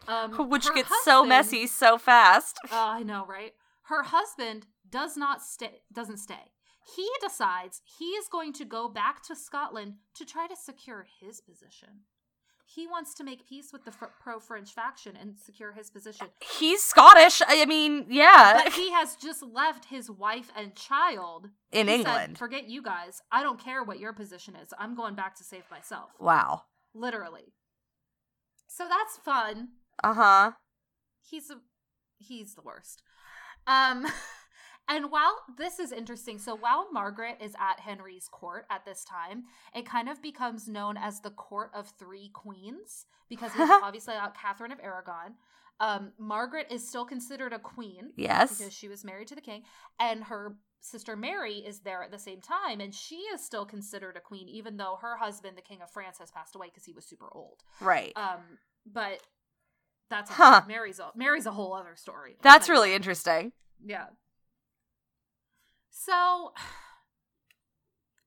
[0.08, 2.60] Um Which gets so messy so fast.
[2.72, 3.54] uh, i know right?
[3.84, 6.52] Her husband does not stay doesn't stay.
[6.96, 11.42] He decides he is going to go back to scotland to try to secure his
[11.42, 12.02] position
[12.70, 16.28] he wants to make peace with the fr- pro-french faction and secure his position
[16.60, 17.42] He's Scottish.
[17.48, 18.62] I mean, yeah.
[18.64, 22.38] but he has just left his wife and child In He said, England.
[22.38, 25.64] forget you guys i don't care what your position is i'm going back to save
[25.72, 26.64] myself wow.
[26.94, 27.54] literally
[28.68, 29.70] so that's fun
[30.04, 30.52] Uh huh.
[31.30, 31.56] he's a,
[32.20, 33.02] he's the worst.
[33.66, 34.06] Um
[34.90, 39.44] and while this is interesting, so while Margaret is at Henry's court at this time,
[39.76, 44.38] it kind of becomes known as the court of three queens because it's obviously got
[44.38, 45.36] Catherine of Aragon.
[45.80, 48.58] Um, Margaret is still considered a queen Yes.
[48.58, 49.64] because she was married to the king,
[50.00, 54.16] and her sister Mary is there at the same time, and she is still considered
[54.18, 56.94] a queen, even though her husband, the King of France, has passed away because he
[56.94, 57.62] was super old.
[57.82, 58.14] Right.
[58.16, 58.40] Um,
[58.92, 59.22] but
[60.10, 60.62] that's Huh.
[60.68, 62.38] Mary's a Mary's a whole other story.
[62.42, 63.52] That's really interesting.
[63.86, 64.06] yeah.
[66.00, 66.54] So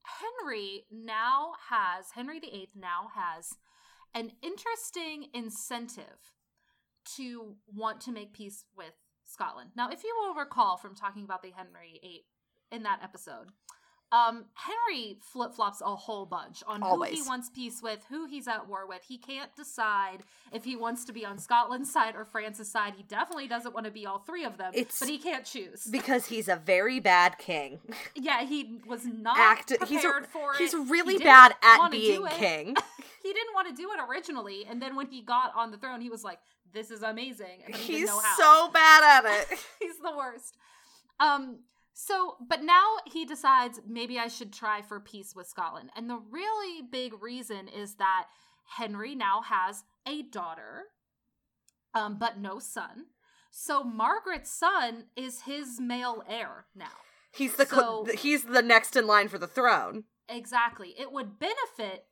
[0.03, 3.55] Henry now has Henry VIII now has
[4.13, 6.35] an interesting incentive
[7.17, 9.71] to want to make peace with Scotland.
[9.77, 12.25] Now, if you will recall from talking about the Henry VIII
[12.73, 13.51] in that episode,
[14.13, 18.49] um, Henry flip flops a whole bunch on who he wants peace with, who he's
[18.49, 19.03] at war with.
[19.07, 20.19] He can't decide
[20.53, 22.95] if he wants to be on Scotland's side or France's side.
[22.97, 25.85] He definitely doesn't want to be all three of them, It's- but he can't choose.
[25.91, 27.79] Because he's a very bad king.
[28.17, 29.69] yeah, he was not Act.
[29.69, 30.59] prepared He's a, for it.
[30.59, 32.77] he's really didn't bad at being king.
[33.23, 36.01] He didn't want to do it originally, and then when he got on the throne,
[36.01, 36.39] he was like,
[36.73, 38.37] "This is amazing," and he He's didn't know how.
[38.67, 39.59] so bad at it.
[39.79, 40.57] he's the worst.
[41.21, 41.59] Um.
[42.03, 46.19] So, but now he decides maybe I should try for peace with Scotland, and the
[46.31, 48.27] really big reason is that
[48.77, 50.85] Henry now has a daughter,
[51.95, 53.07] um, but no son.
[53.51, 56.87] So Margaret's son is his male heir now.
[57.33, 60.05] He's the cl- So- he's the next in line for the throne.
[60.27, 60.95] Exactly.
[60.99, 62.07] It would benefit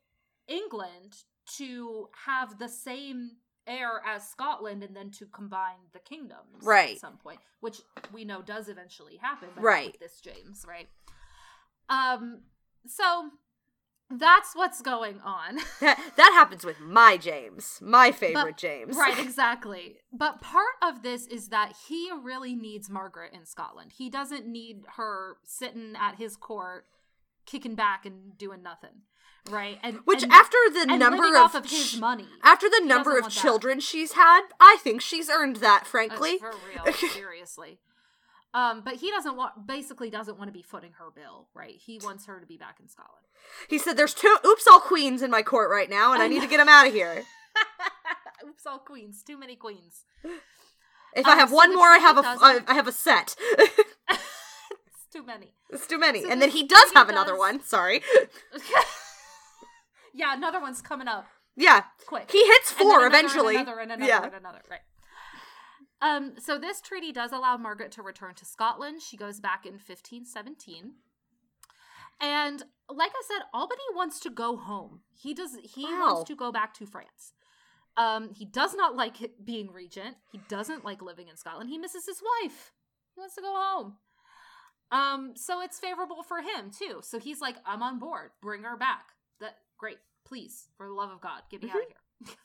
[0.47, 1.23] England
[1.57, 3.37] to have the same
[3.69, 6.95] heir as Scotland and then to combine the kingdoms Right.
[6.95, 9.91] at some point, which we know does eventually happen but Right.
[9.91, 10.89] with this James, right?
[11.89, 12.41] Um
[12.87, 13.29] so
[14.09, 15.59] that's what's going on.
[15.81, 18.97] That, that happens with my James, my favorite James.
[18.97, 19.97] Right, exactly.
[20.11, 23.93] But part of this is that he really needs Margaret in Scotland.
[23.97, 26.85] He doesn't need her sitting at his court
[27.45, 29.03] kicking back and doing nothing.
[29.49, 29.79] Right?
[29.83, 32.27] And Which and- after the number of, of his money.
[32.43, 33.39] after the number of want that.
[33.41, 35.85] children she's had, I think she's earned that.
[35.87, 36.51] Frankly, for
[36.85, 37.79] real, seriously.
[38.53, 41.75] Um, but he doesn't want, basically, doesn't want to be footing her bill, right?
[41.75, 43.25] He wants her to be back in Scotland.
[43.69, 46.27] he said, "There's two oops all queens in my court right now, and I, I
[46.29, 47.23] need to get them out of here.
[48.47, 50.05] Oops, all queens, too many queens.
[51.13, 52.91] If Um, I have so one more, I have a does- I I have a
[52.91, 53.35] set.
[54.09, 55.53] it's too many.
[55.69, 57.61] it's too many, So and the then he does have another one.
[57.61, 58.01] Sorry,
[60.13, 62.31] yeah, another one's coming up yeah, quick.
[62.31, 63.55] he hits And four and eventually.
[63.55, 64.79] another and another yeah, and another, right.
[66.01, 69.01] Um, so this treaty does allow Margaret to return to Scotland.
[69.01, 70.93] She goes back in 1517.
[72.21, 75.01] And like I said, Albany wants to go home.
[75.13, 75.99] He does he Wow.
[76.15, 77.33] wants to go back to France.
[77.97, 80.15] Um, he does not like being regent.
[80.31, 81.69] He doesn't like living in Scotland.
[81.69, 82.71] He misses his wife.
[83.13, 83.97] He wants to go home.
[84.91, 87.01] Um, so it's favorable for him too.
[87.03, 88.31] So he's like, I'm on board.
[88.41, 89.05] Bring her back.
[89.79, 89.97] Great.
[90.25, 92.35] Please, for the love of God, get me out of here.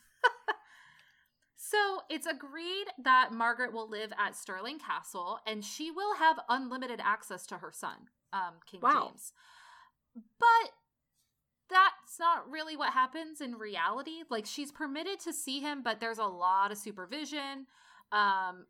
[1.56, 7.00] so it's agreed that Margaret will live at Stirling Castle and she will have unlimited
[7.04, 9.08] access to her son, um, King Wow.
[9.10, 9.32] James.
[10.14, 10.70] But
[11.68, 14.22] that's not really what happens in reality.
[14.30, 17.66] Like she's permitted to see him, but there's a lot of supervision.
[18.12, 18.66] Um,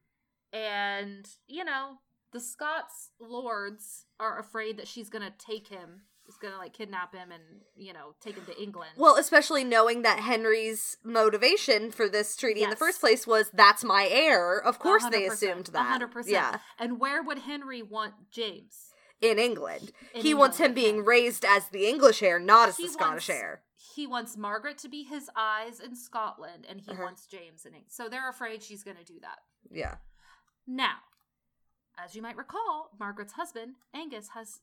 [0.53, 1.99] and you know,
[2.33, 6.03] the Scots lords are afraid that she's gonna take him,
[6.45, 7.43] gonna like kidnap him and
[7.77, 8.91] you know take him to England.
[8.97, 13.83] Well, especially knowing that Henry's motivation for this treaty in the first place was that's
[13.83, 14.59] my heir.
[14.59, 15.87] Of course, they 100%, assumed that.
[15.87, 16.33] hundred percent.
[16.35, 18.91] Yeah, And where would Henry want James?
[19.21, 21.03] in England, In he wants him being yeah.
[21.07, 23.63] raised as the English heir, not as He the Scottish wants- heir.
[23.95, 27.05] He wants Margaret to be his eyes in Scotland, and he Uh-huh.
[27.05, 27.91] wants James in England.
[27.93, 29.39] So they're afraid she's going to do that.
[29.71, 29.97] Yeah.
[30.67, 30.97] Now,
[31.97, 34.61] as you might recall, Margaret's husband, Angus, has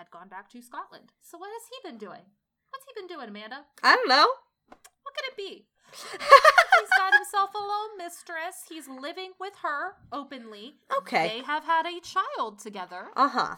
[0.00, 1.12] had gone back to Scotland.
[1.20, 2.24] So what has he been doing?
[2.70, 3.66] What's he been doing, Amanda?
[3.82, 4.26] I don't know.
[4.68, 5.66] What could it be?
[5.92, 8.64] He's got himself a little mistress.
[8.66, 10.76] He's living with her openly.
[10.98, 11.28] Okay.
[11.28, 13.08] They have had a child together.
[13.14, 13.56] Uh huh.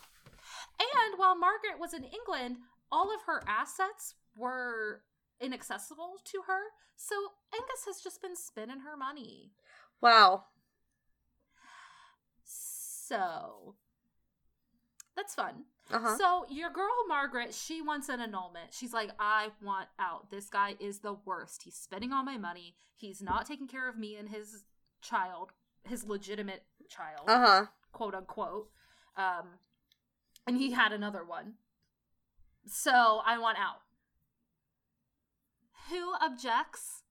[0.80, 2.56] And while Margaret was in England,
[2.90, 5.02] all of her assets were
[5.40, 6.60] inaccessible to her.
[6.96, 7.14] So
[7.54, 9.52] Angus has just been spending her money.
[10.00, 10.46] Wow.
[12.44, 13.76] So
[15.14, 15.66] that's fun.
[15.92, 16.16] Uh huh.
[16.18, 18.70] So your girl Margaret, she wants an annulment.
[18.72, 20.30] She's like, I want out.
[20.30, 21.62] This guy is the worst.
[21.64, 22.74] He's spending all my money.
[22.96, 24.64] He's not taking care of me and his
[25.02, 25.52] child,
[25.84, 27.66] his legitimate child, Uh huh.
[27.92, 28.68] quote unquote.
[29.16, 29.58] Um,
[30.46, 31.54] and he had another one.
[32.66, 33.80] So I want out.
[35.90, 37.02] Who objects?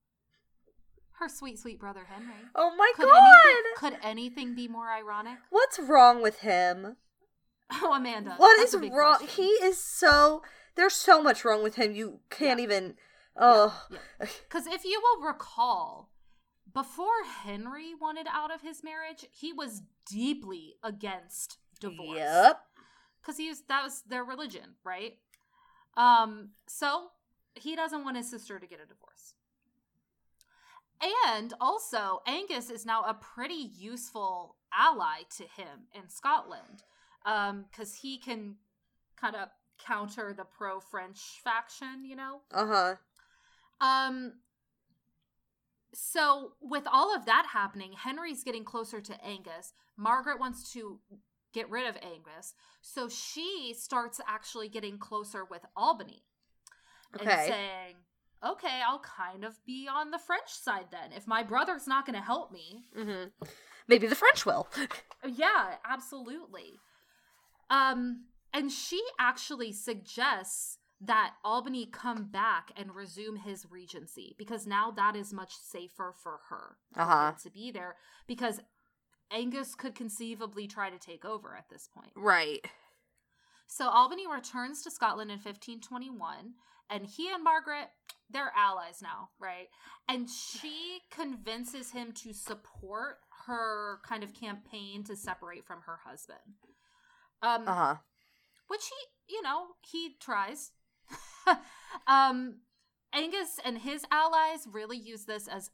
[1.19, 2.33] Her sweet, sweet brother Henry.
[2.55, 3.21] Oh my Could god.
[3.45, 5.37] anything, could anything be more ironic?
[5.51, 6.95] What's wrong with him?
[7.83, 8.33] Oh, Amanda.
[8.37, 9.17] What that's is wrong?
[9.17, 9.27] question.
[9.27, 10.41] He is so.
[10.75, 11.95] There's so much wrong with him.
[11.95, 12.95] You can't even.
[13.37, 13.87] Oh.
[14.19, 16.09] Because if you will recall,
[16.73, 22.17] before Henry wanted out of his marriage, he was deeply against divorce.
[22.17, 22.59] Yep.
[23.21, 25.17] Because he was that was their religion, right?
[25.95, 27.07] Um, so
[27.55, 29.33] he doesn't want his sister to get a divorce.
[31.27, 36.83] And also, Angus is now a pretty useful ally to him in Scotland.
[37.25, 38.55] Um, because he can
[39.19, 39.49] kind of
[39.85, 42.41] counter the pro French faction, you know?
[42.53, 42.95] Uh huh.
[43.85, 44.33] Um
[45.93, 49.73] so with all of that happening, Henry's getting closer to Angus.
[49.97, 50.99] Margaret wants to
[51.53, 52.53] get rid of Angus.
[52.81, 56.23] So she starts actually getting closer with Albany.
[57.19, 57.29] okay.
[57.29, 57.95] And saying,
[58.45, 61.11] "Okay, I'll kind of be on the French side then.
[61.11, 63.45] If my brother's not going to help me, Mm-hmm.
[63.87, 64.69] Maybe the French will.
[65.27, 66.79] yeah, absolutely.
[67.71, 74.91] Um, and she actually suggests that Albany come back and resume his regency because now
[74.91, 77.31] that is much safer for her Uh-huh.
[77.41, 77.95] to be there
[78.27, 78.59] because
[79.31, 82.11] Angus could conceivably try to take over at this point.
[82.15, 82.63] Right.
[83.65, 86.53] So Albany returns to Scotland in 1521,
[86.89, 87.87] and he and Margaret,
[88.29, 89.69] they're allies now, right?
[90.09, 96.39] And she convinces him to support her kind of campaign to separate from her husband.
[97.41, 97.95] Um, Uh huh.
[98.67, 100.71] which he, you know, he tries.
[102.07, 102.59] um,
[103.13, 105.69] Angus and his allies really use this as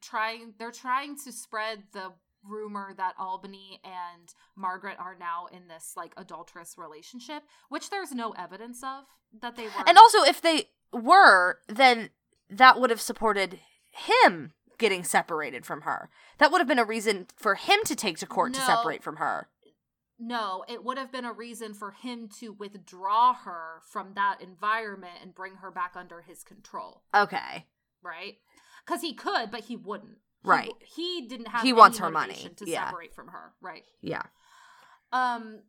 [0.00, 0.54] trying.
[0.58, 2.12] They're trying to spread the
[2.46, 8.32] rumor that Albany and Margaret are now in this like adulterous relationship, which there's no
[8.32, 9.04] evidence of
[9.40, 9.84] that they were.
[9.86, 12.10] And also, if they were, then
[12.50, 16.10] that would have supported him getting separated from her.
[16.38, 19.16] That would have been a reason for him to take to court to separate from
[19.16, 19.48] her.
[20.18, 25.14] No, it would have been a reason for him to withdraw her from that environment
[25.22, 27.02] and bring her back under his control.
[27.14, 27.66] Okay.
[28.02, 28.34] right?
[28.86, 30.18] Because he could, but he wouldn't.
[30.44, 30.70] Right.
[30.94, 31.62] He, didn't have.
[31.62, 32.50] He wants her money.
[32.56, 32.86] to Yeah.
[32.86, 33.84] separate from her, right?
[34.02, 34.22] Yeah.
[35.10, 35.60] Um,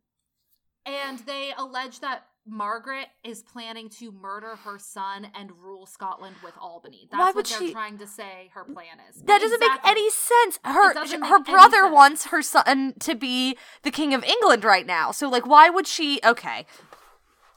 [0.84, 6.54] and they allege that Margaret is planning to murder her son and rule Scotland with
[6.60, 7.08] Albany.
[7.10, 9.20] That's Why what would they're she- trying to say her plan is.
[9.22, 9.90] That doesn't Exactly.
[9.90, 10.58] make any sense.
[10.64, 10.94] Her
[11.26, 15.10] her brother wants her son to be the king of England right now.
[15.10, 16.66] So like why would she Okay.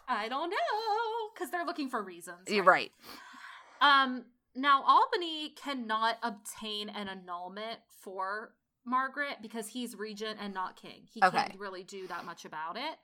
[0.07, 0.57] I don't know
[1.34, 2.39] because they're looking for reasons.
[2.47, 2.91] You're right.
[3.82, 8.53] Um, now Albany cannot obtain an annulment for
[8.86, 11.03] Margaret because he's regent and not king.
[11.13, 11.38] He Okay.
[11.38, 12.97] can't really do that much about it.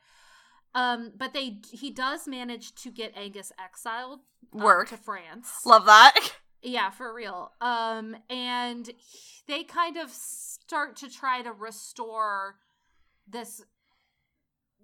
[0.76, 4.20] Um, but they he does manage to get Angus exiled
[4.54, 4.90] um, Work.
[4.90, 5.66] to France.
[5.66, 6.14] Love that.
[6.62, 7.52] yeah, for real.
[7.62, 12.56] Um, and he- they kind of start to try to restore
[13.28, 13.64] this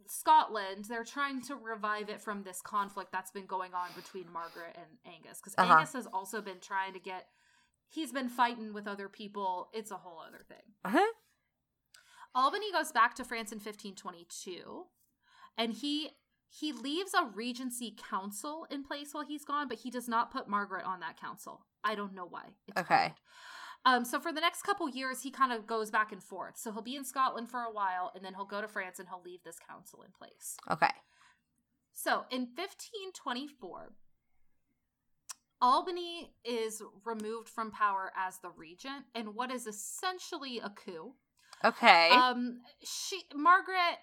[0.07, 4.75] Scotland, they're trying to revive it from this conflict that's been going on between Margaret
[4.75, 5.39] and Angus.
[5.39, 5.73] Because Uh-huh.
[5.75, 7.27] Angus has also been trying to get.
[7.87, 9.69] He's been fighting with other people.
[9.73, 10.73] It's a whole other thing.
[10.83, 11.11] Uh-huh.
[12.35, 14.85] Albany goes back to France in 1522,
[15.57, 16.11] and he
[16.49, 20.49] he leaves a regency council in place while he's gone, but he does not put
[20.49, 21.65] Margaret on that council.
[21.83, 22.47] I don't know why.
[22.67, 22.99] It's Okay.
[23.03, 23.13] weird.
[23.85, 26.57] Um, so for the next couple years, he kind of goes back and forth.
[26.57, 29.07] So he'll be in Scotland for a while, and then he'll go to France and
[29.07, 30.57] he'll leave this council in place.
[30.69, 30.91] Okay.
[31.93, 33.93] So in 1524,
[35.61, 41.13] Albany is removed from power as the regent in what is essentially a coup.
[41.63, 42.09] Okay.
[42.09, 43.99] Um, she Margaret.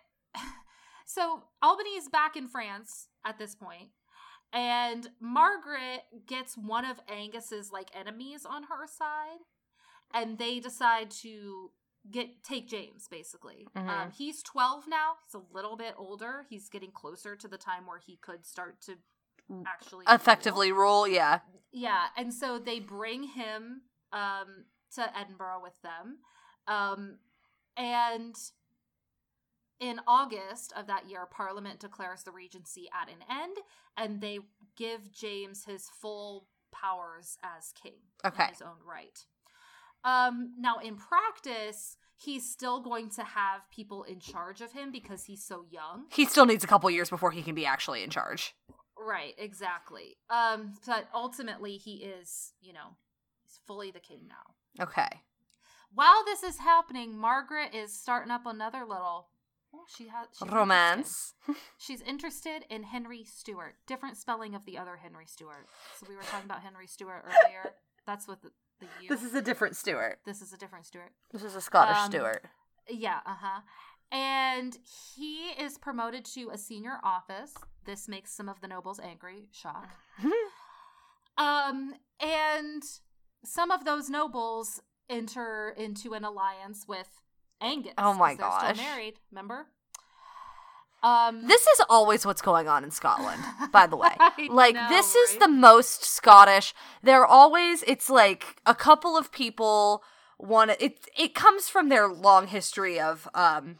[1.08, 3.88] So Albany is back in France at this point,
[4.52, 9.38] and Margaret gets one of Angus's like enemies on her side,
[10.12, 11.70] and they decide to
[12.10, 13.66] get take James basically.
[13.74, 13.88] Mhm.
[13.88, 15.14] Um, he's twelve now.
[15.24, 16.44] He's a little bit older.
[16.50, 18.98] He's getting closer to the time where he could start to
[19.66, 20.14] actually rule.
[20.14, 21.40] Effectively rule, yeah.
[21.72, 23.82] Yeah, and so they bring him
[24.12, 26.18] um to Edinburgh with them.
[26.66, 27.18] Um
[27.78, 28.34] and
[29.80, 33.56] in August of that year, Parliament declares the regency at an end
[33.96, 34.40] and they
[34.76, 38.44] give James his full powers as king Okay.
[38.44, 39.24] in his own right.
[40.04, 45.24] Um now in practice, he's still going to have people in charge of him because
[45.24, 46.04] he's so young.
[46.12, 48.54] He still needs a couple years before he can be actually in charge.
[48.96, 50.16] Right, exactly.
[50.28, 52.96] Um, but ultimately, he is, you know,
[53.44, 54.84] he's fully the king now.
[54.84, 55.08] Okay.
[55.94, 59.28] While this is happening, Margaret is starting up another little.
[59.72, 61.34] Well, she has she's Romance.
[61.46, 61.64] interested.
[61.78, 63.74] She's interested in Henry Stewart.
[63.86, 65.66] Different spelling of the other Henry Stewart.
[65.98, 67.74] So we were talking about Henry Stewart earlier.
[68.06, 68.50] That's what the,
[68.80, 69.08] the U.
[69.08, 70.20] This is a different Stuart.
[70.24, 71.10] this is a different Stewart.
[71.32, 72.44] This is a Scottish Um, Stuart.
[72.88, 73.60] Yeah, uh huh.
[74.10, 74.78] And
[75.14, 77.52] he is promoted to a senior office.
[77.84, 79.48] This makes some of the nobles angry.
[79.52, 79.88] Shock.
[81.36, 82.82] Um, and
[83.44, 87.08] some of those nobles enter into an alliance with
[87.60, 87.92] Angus.
[87.98, 88.74] Oh my gosh.
[88.76, 89.66] Still married, remember?
[91.02, 93.42] Um, This is always what's going on in Scotland,
[93.72, 94.10] by the way.
[94.50, 96.74] Like, know, this is the most Scottish.
[97.02, 100.02] They're always, it's like a couple of people
[100.38, 103.76] want it, it comes from their long history of, um,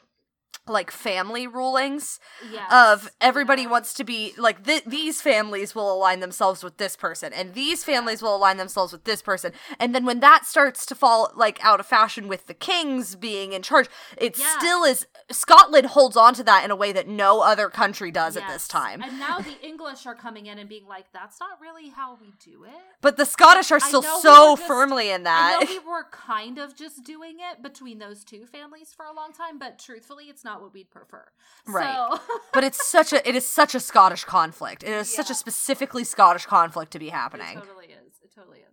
[0.68, 2.20] like family rulings
[2.52, 6.96] Yes, of everybody wants to be like th- these families will align themselves with this
[6.96, 9.52] person and these families will align themselves with this person.
[9.78, 13.52] And then when that starts to fall like out of fashion with the kings being
[13.52, 14.58] in charge it Yeah.
[14.58, 18.36] still is Scotland holds on to that in a way that no other country does
[18.36, 19.02] at this time.
[19.02, 22.32] And now the English are coming in and being like, "That's not really how we
[22.42, 25.60] do it." but the Scottish are still know we so just- firmly in I that.
[25.60, 29.32] know we were kind of just doing it between those two families for a long
[29.32, 31.24] time, but truthfully, it's not what we'd prefer.
[31.66, 31.94] Right.
[31.94, 32.20] So,
[32.52, 36.04] but it's such a it is such a Scottish conflict it is such a specifically
[36.04, 38.14] Scottish conflict to be It happening totally is.
[38.22, 38.64] It totally is.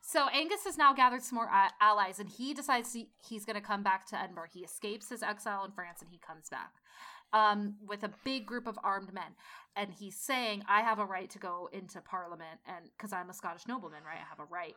[0.00, 3.54] So Angus has now gathered some more a- allies, and he decides he, he's going
[3.54, 4.48] to come back to Edinburgh.
[4.52, 6.72] He escapes his exile in France, and he comes back
[7.32, 9.36] um, with a big group of armed men.
[9.74, 13.32] And he's saying, "I have a right to go into Parliament, and because I'm a
[13.32, 14.18] Scottish nobleman, right?
[14.18, 14.74] I have a right."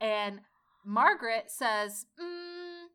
[0.00, 0.40] And
[0.84, 2.86] Margaret says, mm,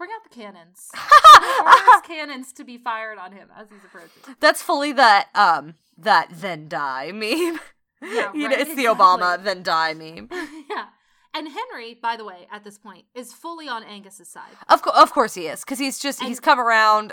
[0.00, 0.90] "Bring out the cannons."
[2.04, 4.34] Cannons to be fired on him as he's approaching.
[4.40, 7.60] That's fully that um that then die meme.
[8.00, 10.30] Yeah, you know, it's the Obama then die meme.
[10.70, 10.86] yeah.
[11.34, 14.56] And Henry, by the way, at this point, is fully on Angus's side.
[14.70, 17.12] Of co- of course he is, because he's just he's come around.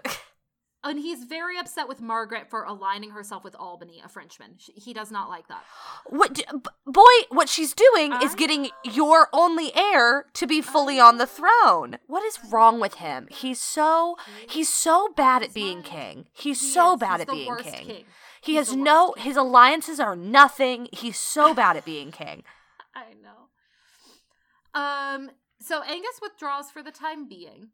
[0.87, 4.55] And he's very upset with Margaret for aligning herself with Albany, a Frenchman.
[4.57, 5.63] Sh- He does not like that.
[6.05, 7.03] What d- b- boy?
[7.29, 11.97] What she's doing is getting your only heir to be fully on the throne.
[12.07, 13.27] What is wrong with him?
[13.29, 14.15] He's so
[14.47, 16.27] he's so bad at being king.
[16.33, 16.99] He's He so is.
[16.99, 17.85] bad He's at being worst king.
[17.87, 19.23] He He's has no king.
[19.25, 20.87] his alliances are nothing.
[20.93, 22.43] He's so bad at being king.
[22.95, 24.79] I know.
[24.79, 25.31] Um.
[25.59, 27.69] So Angus withdraws for the time being,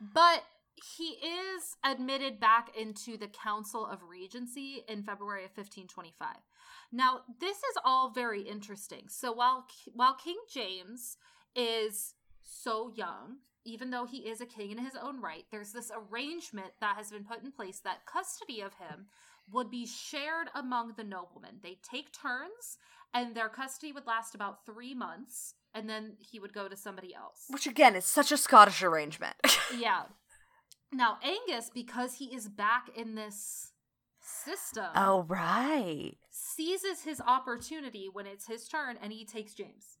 [0.00, 0.44] but
[0.76, 6.28] he is admitted back into the Council of Regency in February of 1525.
[6.92, 9.04] Now, this is all very interesting.
[9.08, 11.16] So while while King James
[11.54, 15.90] is so young, even though he is a king in his own right, there's this
[15.94, 19.06] arrangement that has been put in place that custody of him
[19.50, 21.56] would be shared among the noblemen.
[21.62, 22.78] They take turns,
[23.14, 27.14] and their custody would last about three months, and then he would go to somebody
[27.14, 27.44] else.
[27.48, 29.36] Which again is such a Scottish arrangement.
[29.76, 30.04] Yeah.
[30.92, 33.72] Now, Angus, because he is back in this
[34.20, 36.12] system, oh right.
[36.30, 39.98] seizes his opportunity when it's his turn and he takes James.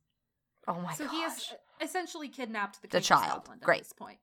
[0.68, 1.14] Oh my so gosh.
[1.14, 3.48] he has essentially kidnapped the, The child.
[3.60, 3.82] Great.
[3.82, 4.18] this point.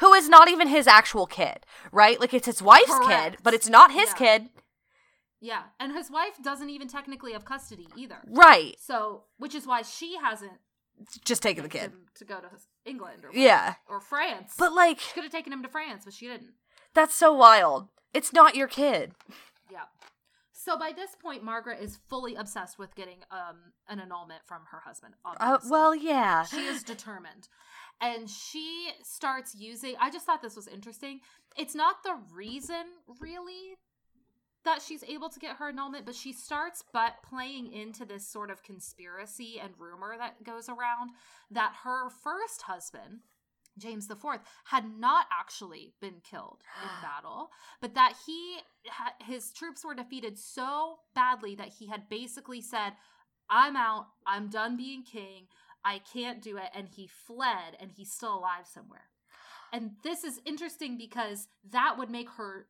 [0.00, 2.20] who is not even his actual kid, right?
[2.20, 4.14] Like it's his wife's kid, but it's not his Yeah.
[4.16, 4.48] kid,
[5.40, 8.18] Yeah, and his wife doesn't even technically have custody either.
[8.26, 8.74] right?
[8.80, 10.58] So, which is why she hasn't
[11.24, 11.92] Just taking the kid.
[12.16, 12.48] to go to
[12.84, 13.74] England or Yeah.
[13.88, 14.54] or France.
[14.58, 16.52] But like she could have taken him to France, but she didn't.
[16.94, 17.88] that's so wild.
[18.14, 19.12] It's not your kid.
[19.70, 19.84] Yeah.
[20.52, 24.80] So by this point, Margaret is fully obsessed with getting um an annulment from her
[24.84, 25.14] husband.
[25.24, 26.44] Uh, well, yeah.
[26.44, 27.48] she is determined,
[28.00, 29.94] and she starts using.
[29.98, 31.20] I just thought this was interesting.
[31.56, 32.84] It's not the reason
[33.18, 33.76] really
[34.64, 38.50] that she's able to get her annulment, but she starts but playing into this sort
[38.50, 41.10] of conspiracy and rumor that goes around
[41.50, 43.20] that her first husband,
[43.78, 47.50] James IV, had not actually been killed in battle,
[47.80, 48.58] but that he
[49.24, 52.92] his troops were defeated so badly that he had basically said,
[53.48, 54.08] "I'm out.
[54.26, 55.46] I'm done being king.
[55.84, 59.08] I can't do it," and he fled, and he's still alive somewhere.
[59.72, 62.66] And this is interesting because that would make her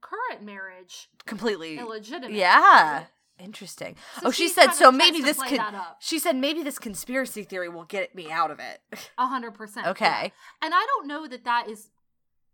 [0.00, 1.78] current marriage Completely.
[1.78, 2.32] illegitimate.
[2.32, 3.04] Yeah.
[3.38, 3.94] Interesting.
[4.20, 5.60] So oh, she she said so maybe this could.
[6.00, 8.80] She said maybe this conspiracy theory will get me out of it.
[9.18, 9.86] A hundred percent.
[9.86, 10.04] Okay.
[10.04, 10.28] yeah.
[10.60, 11.90] And I don't know that that is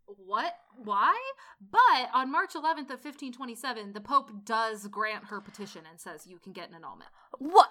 [0.05, 1.19] what why,
[1.61, 6.39] but on March 11th of 1527, the Pope does grant her petition and says you
[6.39, 7.11] can get an annulment.
[7.39, 7.71] What?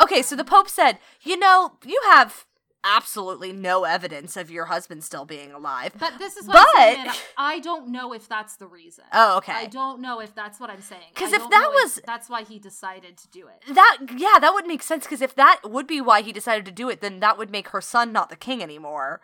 [0.00, 2.44] Okay, so the Pope said, you know, you have
[2.84, 5.92] absolutely no evidence of your husband still being alive.
[5.98, 9.04] But this is what I'm saying, But- I don't know if that's the reason.
[9.12, 9.52] Oh, okay.
[9.52, 11.10] I don't know if that's what I'm saying.
[11.14, 13.74] Because if that was- that's why he decided to do it.
[13.74, 16.72] That yeah, that would make sense because if that would be why he decided to
[16.72, 19.20] do it, then that would make her son not the king anymore.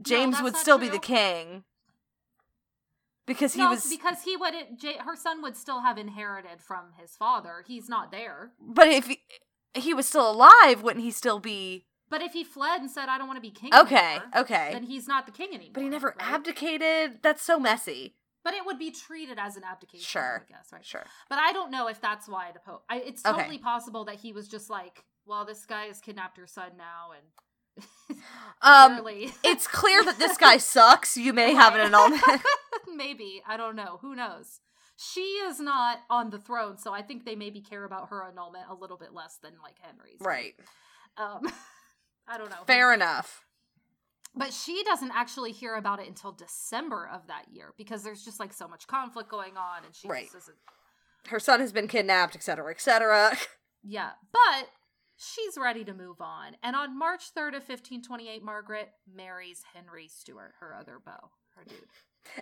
[0.00, 1.64] James that's would still be the king
[3.26, 3.88] because he no, was.
[3.88, 7.64] because he would J- her son would still have inherited from his father.
[7.66, 8.52] He's not there.
[8.60, 9.20] but if he,
[9.74, 11.86] he was still alive, wouldn't he still be?
[12.12, 14.68] But if he fled and said I don't want to be king Okay, anymore, okay.
[14.72, 15.72] then he's not the king anymore.
[15.72, 16.32] But he never right?
[16.34, 17.18] abdicated.
[17.22, 18.14] That's so messy.
[18.44, 20.44] But it would be treated as an abdication, Sure.
[20.46, 20.84] I guess, right?
[20.84, 21.04] Sure.
[21.30, 22.84] But I don't know if that's why the Pope.
[22.90, 23.36] I, it's Okay.
[23.38, 27.12] totally possible that he was just like, well, this guy has kidnapped your son now,
[27.16, 28.18] and
[28.62, 29.00] Um,
[29.44, 31.16] it's clear that this guy sucks.
[31.16, 32.22] You may have an annulment.
[32.94, 33.98] maybe I don't know.
[34.02, 34.60] Who knows?
[34.96, 38.66] She is not on the throne, so I think they maybe care about her annulment
[38.68, 40.20] a little bit less than like Henry's.
[40.20, 40.54] right.
[41.16, 41.40] Um,
[42.28, 42.64] I don't know.
[42.66, 43.44] Fair enough.
[44.34, 48.40] But she doesn't actually hear about it until December of that year because there's just
[48.40, 50.24] like so much conflict going on, and she Right.
[50.24, 50.56] just isn't.
[51.28, 53.36] Her son has been kidnapped, etc., etc.
[53.84, 54.68] Yeah, but
[55.16, 56.56] she's ready to move on.
[56.62, 61.88] And on March 3rd of 1528, Margaret marries Henry Stuart, her other beau, her dude.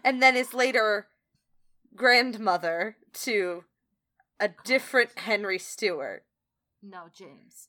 [0.04, 1.06] and then is later
[1.96, 3.64] grandmother to
[4.38, 6.24] a different Henry Stewart.
[6.82, 7.68] No, James.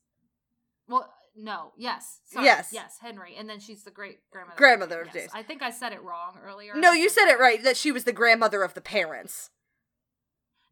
[0.88, 2.20] Well, no, yes.
[2.26, 2.46] Sorry.
[2.46, 2.70] Yes.
[2.74, 3.36] Yes, Henry.
[3.38, 4.58] And then she's the great grandmother.
[4.58, 5.16] Grandmother of Yes.
[5.16, 5.32] James.
[5.34, 6.76] I think I said it wrong earlier.
[6.76, 9.50] No, you said it right that she was the grandmother of the parents.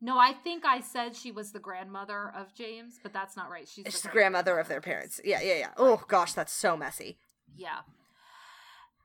[0.02, 3.68] No, I think I said she was the grandmother of James, but that's not right.
[3.68, 5.20] She's, She's the great grandmother of their parents.
[5.26, 5.72] Yeah, yeah, yeah.
[5.78, 7.18] Oh gosh, that's so messy.
[7.58, 7.80] Yeah.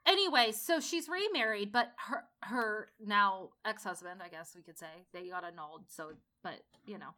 [0.07, 5.07] Anyway, so she's remarried, but her her now ex husband, I guess we could say,
[5.13, 5.85] they got annulled.
[5.89, 7.15] So, but you know,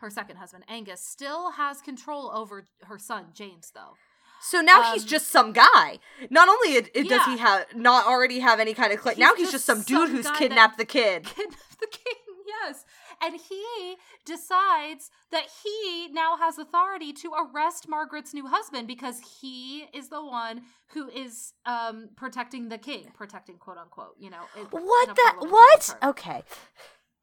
[0.00, 3.94] her second husband Angus still has control over her son James, though.
[4.42, 5.98] So now he's Um, just some guy.
[6.28, 9.18] Not only it, it does he have not already have any kind of claim.
[9.18, 11.24] Now he's just just some dude some who's kidnapped the kid.
[11.24, 12.84] Kidnapped the king, yes.
[13.22, 19.86] And he decides that he now has authority to arrest Margaret's new husband because he
[19.92, 24.14] is the one who is um protecting the king, protecting quote unquote.
[24.18, 25.96] You know What the what?
[26.02, 26.42] Okay.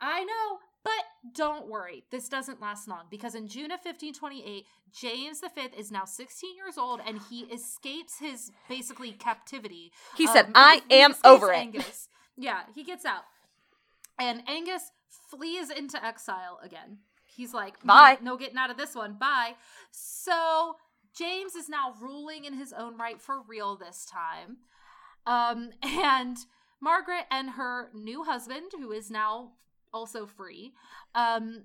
[0.02, 2.04] I know, but don't worry.
[2.12, 6.78] This doesn't last long because in June of 1528, James V is now 16 years
[6.78, 9.92] old and he escapes his basically captivity.
[10.18, 12.10] He said, Um, "I he am over it." Angus.
[12.36, 13.24] Yeah, he gets out.
[14.20, 14.92] And Angus
[15.30, 17.00] flees into exile again.
[17.26, 18.18] He's like, "Mm, Bye.
[18.22, 19.14] No getting out of this one.
[19.20, 19.56] Bye.
[19.92, 20.76] So
[21.18, 24.58] James is now ruling in his own right for real this time.
[25.26, 26.38] Um, and
[26.82, 29.54] Margaret and her new husband, who is now
[29.94, 30.74] also free,
[31.16, 31.64] um,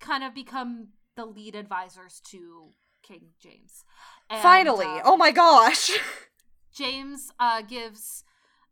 [0.00, 2.68] kind of become the lead advisors to
[3.02, 3.84] King James.
[4.28, 4.86] And, Finally.
[4.86, 5.90] um, oh my gosh.
[6.72, 8.22] James uh, gives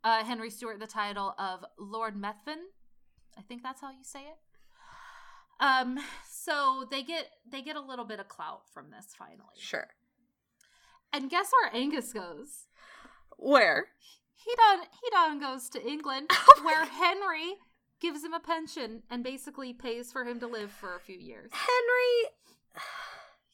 [0.03, 2.61] uh, Henry Stuart the title of Lord Methven.
[3.39, 4.37] I think that's how you say it.
[5.61, 5.97] Um,
[6.29, 9.55] so they get they get a little bit of clout from this finally.
[9.57, 9.87] sure.
[11.11, 12.67] And guess where Angus goes?
[13.37, 13.87] Where?
[14.35, 17.55] He done he done goes to England, Oh where Henry
[17.99, 21.51] gives him a pension and basically pays for him to live for a few years.
[21.51, 22.31] Henry,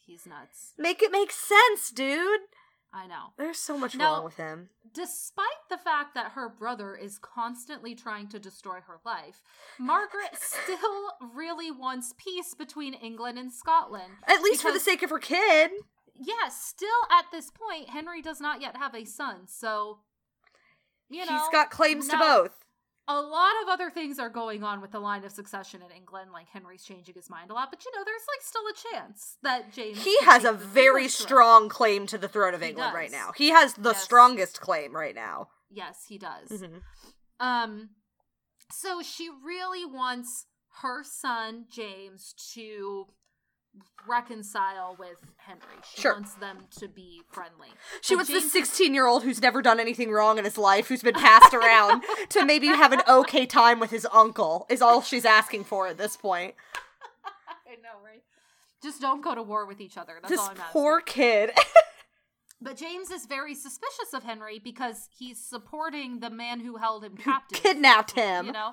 [0.06, 0.74] He's nuts.
[0.78, 2.42] make it make sense, dude.
[2.96, 3.34] I know.
[3.38, 4.70] There's so much Now- wrong with him.
[4.94, 9.42] Despite the fact that her brother is constantly trying to destroy her life,
[9.78, 14.14] Margaret still really wants peace between England and Scotland.
[14.26, 15.72] At least for the sake of her kid.
[16.14, 20.00] Yes, still at this point, Henry does not yet have a son, so
[21.10, 22.65] you know He's got claims to both.
[23.08, 26.32] A lot of other things are going on with the line of succession in England,
[26.34, 29.38] like Henry's changing his mind a lot, but you know, there's like still a chance
[29.44, 31.28] that James He has a very throne.
[31.28, 33.32] strong claim to the throne of He England right now.
[33.36, 34.04] He has the Yes.
[34.04, 35.50] strongest claim right now.
[35.70, 36.50] Yes, he does.
[36.50, 36.82] Mhm.
[37.40, 37.90] Um,
[38.72, 40.48] so she really wants
[40.82, 43.06] her son James to
[44.08, 45.62] reconcile with Henry.
[45.94, 46.14] She Sure.
[46.14, 47.70] wants them to be friendly.
[48.02, 50.88] She But wants the 16 year old who's never done anything wrong in his life,
[50.88, 55.02] who's been passed around, to maybe have an okay time with his uncle, is all
[55.02, 56.54] she's asking for at this point.
[57.26, 58.22] I know, right?
[58.84, 60.20] Just don't go to war with each other.
[60.22, 60.72] That's this all I'm asking.
[60.72, 61.52] poor kid.
[62.62, 67.16] But James is very suspicious of Henry because he's supporting the man who held him
[67.18, 67.62] captive.
[67.62, 68.46] kidnapped him.
[68.48, 68.72] You know?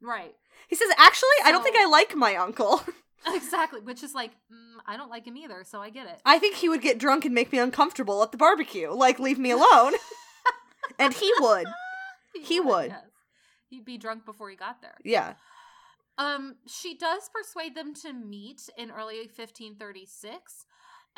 [0.00, 0.34] Right.
[0.68, 2.80] He says, Actually, I don't think I like my uncle.
[3.26, 3.80] Exactly.
[3.80, 6.20] Which is like, mm, I don't like him either, so I get it.
[6.24, 8.90] I think he would get drunk and make me uncomfortable at the barbecue.
[8.90, 9.94] Like, leave me alone.
[10.98, 11.66] and he would.
[12.40, 12.90] He would.
[12.90, 13.04] yes.
[13.68, 14.94] He'd be drunk before he got there.
[15.02, 15.32] Yeah.
[16.18, 20.66] Um, she does persuade them to meet in early 1536,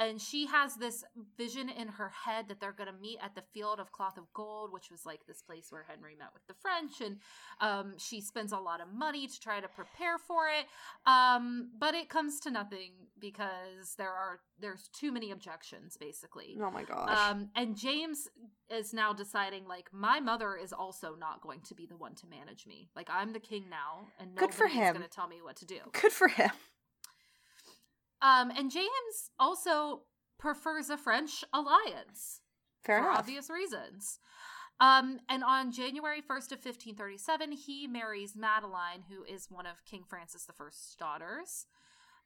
[0.01, 1.05] and she has this
[1.37, 4.33] vision in her head that they're going to meet at the Field of Cloth of
[4.33, 7.19] Gold, which was like this place where Henry met with the French, and
[7.61, 10.67] um, she spends a lot of money to try to prepare for it.
[11.09, 16.59] Um, but it comes to nothing because there are there's too many objections, basically.
[16.61, 17.31] Oh my gosh.
[17.31, 18.29] Um, and James
[18.71, 22.27] is now deciding, like, my mother is also not going to be the one to
[22.27, 22.89] manage me.
[22.95, 24.95] Like, I'm the king now, and Good for nobody's him.
[24.95, 25.79] going to tell me what to do.
[25.93, 26.51] Good for him.
[28.23, 30.03] Um, and James also
[30.39, 32.41] prefers a French alliance
[32.85, 33.19] Fair for enough.
[33.21, 34.19] obvious reasons.
[34.81, 40.05] Um, and on January 1st of 1537, he marries Madeleine, who is one of King
[40.09, 41.67] Francis I's daughters.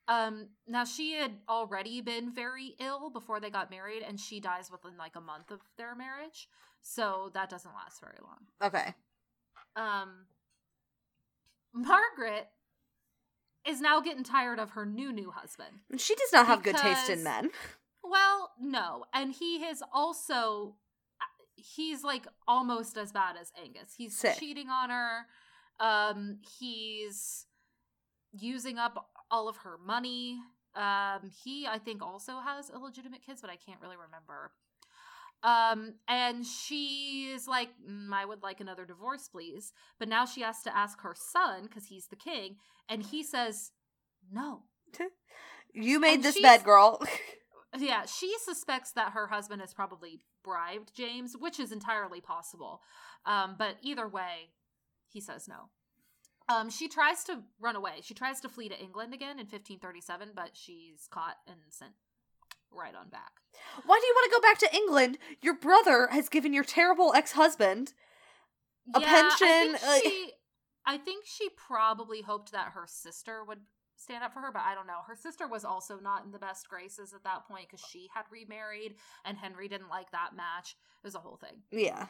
[0.06, 4.70] Um, now she had already been very ill before they got married, and she dies
[4.70, 6.48] within like a month of their marriage.
[6.80, 8.46] So that doesn't last very long.
[8.62, 8.94] Okay.
[9.74, 10.26] Um,
[11.72, 12.48] Margaret
[13.66, 15.80] is now getting tired of her new new husband.
[15.96, 17.50] She does not have good taste in men.
[18.02, 19.04] Well, no.
[19.12, 20.76] And he is also
[21.56, 23.94] he's like almost as bad as Angus.
[23.96, 24.36] He's Sick.
[24.38, 25.26] cheating on her.
[25.80, 27.46] Um he's
[28.32, 30.38] using up all of her money.
[30.74, 34.52] Um he I think also has illegitimate kids, but I can't really remember.
[35.42, 39.72] Um and she is like, "Mm, I would like another divorce, please.
[39.98, 42.56] But now she has to ask her son cuz he's the king,
[42.88, 43.72] and he says
[44.30, 44.64] no.
[45.76, 47.02] You made And this bed, girl.
[47.76, 52.82] Yeah, she suspects that her husband has probably bribed James, which is entirely possible.
[53.26, 54.50] Um, but either way,
[55.08, 55.70] he says no.
[56.48, 57.94] Um, she tries to run away.
[58.02, 61.94] She tries to flee to England again in 1537, but she's caught and sent
[62.76, 63.32] right on back.
[63.86, 65.18] Why do you want to go back to England?
[65.40, 67.94] Your brother has given your terrible ex husband
[68.94, 70.32] A I pension, I think, she,
[70.86, 73.60] I think she probably hoped that her sister would
[73.96, 75.00] stand up for her, but I don't know.
[75.06, 78.24] Her sister was also not in the best graces at that point because she had
[78.30, 80.76] remarried, and Henry didn't like that match.
[81.02, 81.62] It was a whole thing.
[81.70, 82.06] Yeah.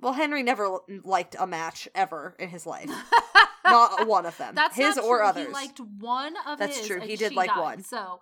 [0.00, 2.90] Well, Henry never liked a match ever in his life.
[3.64, 4.54] Not one of them.
[4.54, 5.26] That's his or true.
[5.26, 5.46] others.
[5.46, 6.86] He liked one of That's his.
[6.86, 7.00] true.
[7.00, 7.60] He did like died.
[7.60, 7.82] one.
[7.82, 8.20] So,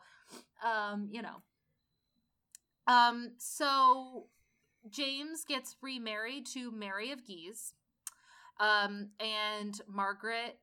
[0.65, 1.43] um, you know,
[2.93, 4.27] um, so
[4.91, 7.75] James gets remarried to Mary of Guise,
[8.61, 10.59] um, and Margaret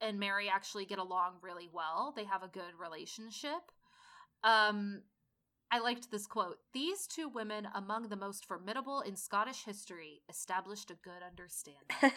[0.00, 2.12] and Mary actually get along really well.
[2.14, 3.72] They have a good relationship.
[4.44, 5.02] Um,
[5.70, 6.58] I liked this quote.
[6.72, 11.80] These two women, among the most formidable in Scottish history, established a good understanding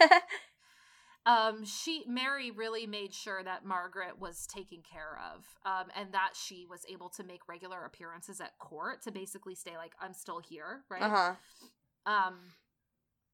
[1.25, 6.29] um she mary really made sure that margaret was taken care of um and that
[6.33, 10.39] she was able to make regular appearances at court to basically stay like i'm still
[10.39, 11.33] here right uh huh.
[12.05, 12.35] um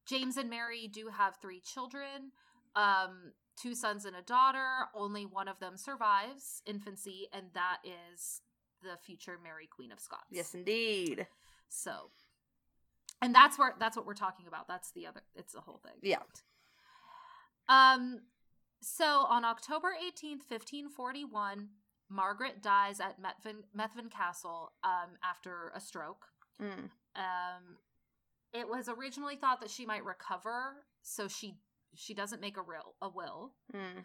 [0.06, 2.32] james and mary do have three children
[2.74, 8.40] um two sons and a daughter only one of them survives infancy and that is
[8.82, 11.26] the future mary queen of scots Yes, indeed.
[11.68, 12.10] so
[13.22, 15.94] and that's where that's what we're talking about that's the other it's the whole thing
[16.02, 16.18] Yeah.
[17.68, 18.20] Um,
[18.80, 21.68] so on October 18th, 1541,
[22.08, 26.26] Margaret dies at Methven, Methven Castle um, after a stroke.
[26.62, 26.90] Mm.
[27.16, 27.78] Um,
[28.52, 31.56] it was originally thought that she might recover, so she
[31.94, 32.94] she doesn't make a will.
[33.02, 33.52] A will.
[33.74, 34.04] Mm.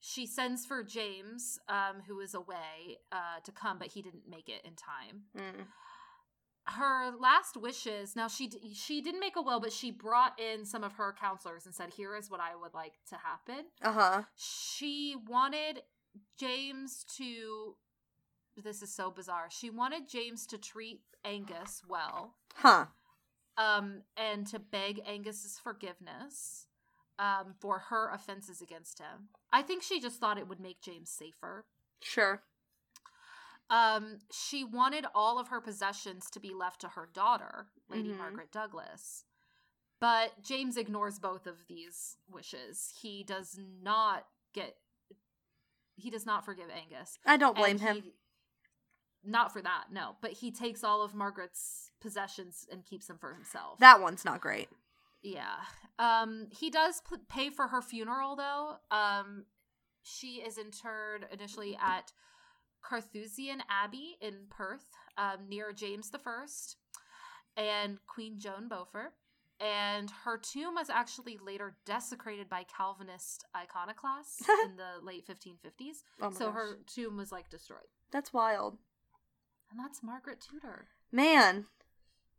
[0.00, 4.48] She sends for James, um, who is away, uh, to come, but he didn't make
[4.48, 5.24] it in time.
[5.36, 5.66] Mm.
[6.72, 8.14] Her last wishes.
[8.16, 11.66] Now she she didn't make a will, but she brought in some of her counselors
[11.66, 14.22] and said, "Here is what I would like to happen." Uh huh.
[14.36, 15.82] She wanted
[16.38, 17.76] James to.
[18.62, 19.48] This is so bizarre.
[19.50, 22.86] She wanted James to treat Angus well, Huh.
[23.56, 26.66] um, and to beg Angus's forgiveness,
[27.20, 29.28] um, for her offenses against him.
[29.52, 31.66] I think she just thought it would make James safer.
[32.02, 32.42] Sure.
[33.70, 38.16] Um, she wanted all of her possessions to be left to her daughter, Lady Mhm.
[38.18, 39.24] Margaret Douglas.
[40.00, 42.90] But James ignores both of these wishes.
[43.00, 44.78] He does not get
[46.00, 47.18] he does not forgive Angus.
[47.26, 48.12] I don't blame And him.
[49.24, 50.16] not for that, no.
[50.20, 53.80] But he takes all of Margaret's possessions and keeps them for himself.
[53.80, 54.68] That one's not great.
[55.22, 55.64] Yeah.
[55.98, 58.78] Um he does p- pay for her funeral though.
[58.92, 59.46] Um
[60.02, 62.12] she is interred initially at
[62.82, 66.44] Carthusian Abbey in Perth, um, near James I
[67.56, 69.12] and Queen Joan Beaufort.
[69.60, 75.96] And her tomb was actually later desecrated by Calvinist iconoclasts in the late 1550s.
[76.22, 76.54] Oh so gosh.
[76.54, 77.88] her tomb was like destroyed.
[78.12, 78.78] That's wild.
[79.70, 80.86] And that's Margaret Tudor.
[81.10, 81.66] Man.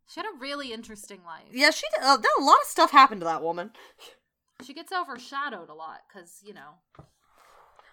[0.08, 1.44] She had a really interesting life.
[1.52, 2.02] Yeah, she did.
[2.02, 3.70] Uh, a lot of stuff happened to that woman.
[4.64, 7.04] She gets overshadowed a lot because, you know,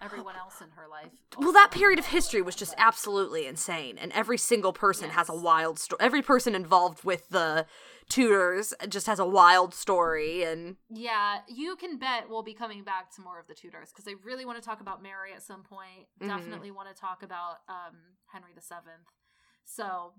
[0.00, 1.10] everyone else in her life.
[1.36, 5.34] Well, that period of history was just absolutely insane, and every single person has a
[5.34, 5.98] wild story.
[6.00, 7.66] Every person involved with the
[8.08, 13.14] Tudors just has a wild story, and Yeah, you can bet we'll be coming back
[13.16, 15.62] to more of the Tudors because I really want to talk about Mary at some
[15.62, 16.08] point.
[16.20, 16.28] Mhm.
[16.28, 17.96] Definitely want to talk about um,
[18.32, 19.08] Henry the Seventh.
[19.64, 20.14] So,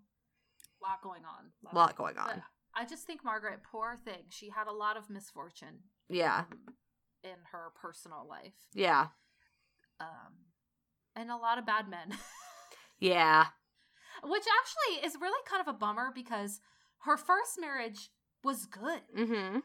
[0.84, 1.51] lot going on.
[1.71, 2.27] a lot going on.
[2.27, 2.43] But
[2.75, 6.75] I just think Margaret, poor thing, she had a lot of misfortune Yeah, um,
[7.23, 9.07] in her personal life, yeah,
[10.00, 10.34] um,
[11.16, 12.12] and a lot of bad men.
[13.00, 13.47] yeah.
[14.24, 16.60] Which actually is really kind of a bummer because
[17.04, 18.10] her first marriage
[18.43, 19.02] was good.
[19.18, 19.60] Mm-hmm.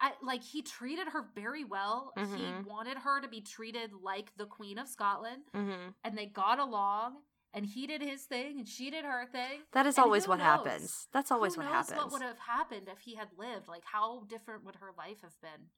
[0.00, 2.12] I, like he treated her very well.
[2.16, 2.66] He Mhm.
[2.66, 5.90] wanted her to be treated like the Queen of Scotland, Mm-hmm.
[6.04, 7.22] and they got along.
[7.54, 9.60] And he did his thing, and she did her thing.
[9.72, 10.46] That is And always what knows?
[10.46, 11.08] happens.
[11.12, 11.98] That's always what happens.
[11.98, 13.68] What would have happened if he had lived?
[13.68, 15.68] Like, how different would her life have been?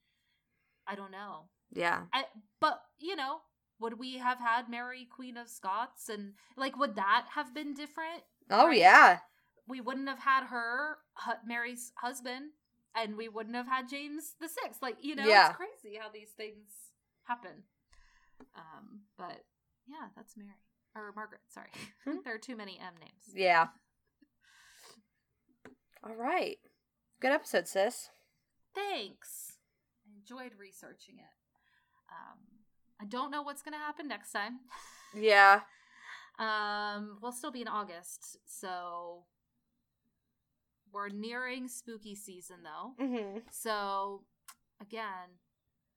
[0.86, 1.48] I don't know.
[1.74, 2.24] Yeah, I,
[2.60, 3.38] but you know,
[3.80, 8.22] would we have had Mary, Queen of Scots, and like, would that have been different?
[8.50, 8.78] Oh Right?
[8.78, 9.18] yeah.
[9.66, 10.98] we wouldn't have had her
[11.46, 12.50] Mary's husband,
[12.94, 14.80] and we wouldn't have had James the Sixth.
[14.82, 15.48] Like you know, Yeah.
[15.48, 16.68] it's crazy how these things
[17.24, 17.64] happen.
[18.56, 19.44] Um, but
[19.86, 20.50] yeah, that's Mary
[20.94, 21.40] or Margaret.
[21.48, 21.70] Sorry,
[22.04, 22.18] Hmm.
[22.24, 23.32] there are too many M names.
[23.34, 23.68] Yeah.
[26.04, 26.58] All right.
[27.20, 28.10] Good episode, sis.
[28.74, 29.56] Thanks.
[30.06, 31.24] I enjoyed researching it.
[32.14, 32.38] Um,
[33.00, 34.60] I don't know what's gonna happen next time.
[35.16, 35.60] Yeah.
[36.38, 39.24] Um, we'll still be in August, so
[40.92, 42.94] we're nearing spooky season though.
[43.04, 43.38] Mm-hmm.
[43.50, 44.22] So,
[44.80, 45.30] again,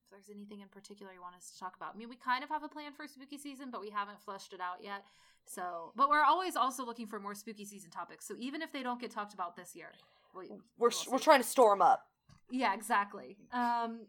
[0.03, 2.43] if there's anything in particular you want us to talk about, I mean, we kind
[2.43, 5.03] of have a plan for spooky season, but we haven't fleshed it out yet.
[5.45, 8.27] So, but we're always also looking for more spooky season topics.
[8.27, 9.91] So even if they don't get talked about this year,
[10.35, 11.23] we, We're we'll we're see.
[11.23, 12.05] trying to store them up.
[12.51, 13.37] Yeah, exactly.
[13.51, 14.01] Um,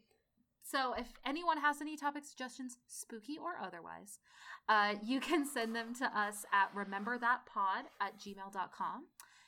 [0.70, 4.18] so if anyone has any topic suggestions, spooky or otherwise,
[4.68, 9.06] uh, you can send them to us at rememberthatpod at gmail.com.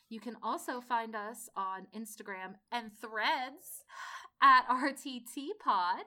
[0.09, 3.85] You can also find us on Instagram and threads
[4.43, 6.03] at RTTpod.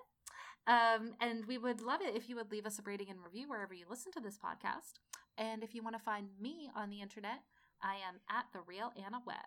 [0.65, 3.49] Um, and we would love it if you would leave us a rating and review
[3.49, 4.99] wherever you listen to this podcast.
[5.37, 7.41] And if you want to find me on the internet,
[7.81, 9.37] I am at the real Anna Wed.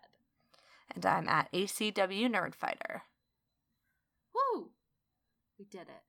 [0.93, 3.01] And I'm at ACW Nerdfighter.
[4.33, 4.69] Woo!
[5.59, 6.03] We did it.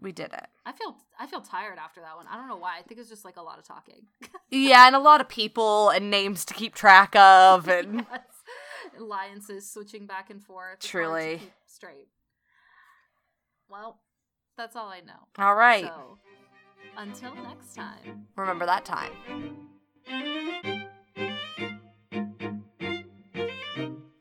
[0.00, 0.46] We did it.
[0.64, 2.26] I feel I feel tired after that one.
[2.28, 2.78] I don't know why.
[2.78, 4.06] I think it's just like a lot of talking.
[4.50, 8.20] Yeah, and a lot of people and names to keep track of, and yes.
[8.98, 10.78] Alliances switching back and forth.
[10.80, 11.42] Truly.
[11.66, 12.08] straight.
[13.68, 14.00] Well,
[14.56, 15.26] that's all I know.
[15.38, 15.84] all right.
[15.84, 16.16] So
[16.96, 18.26] until next time.
[18.36, 19.12] Remember that time.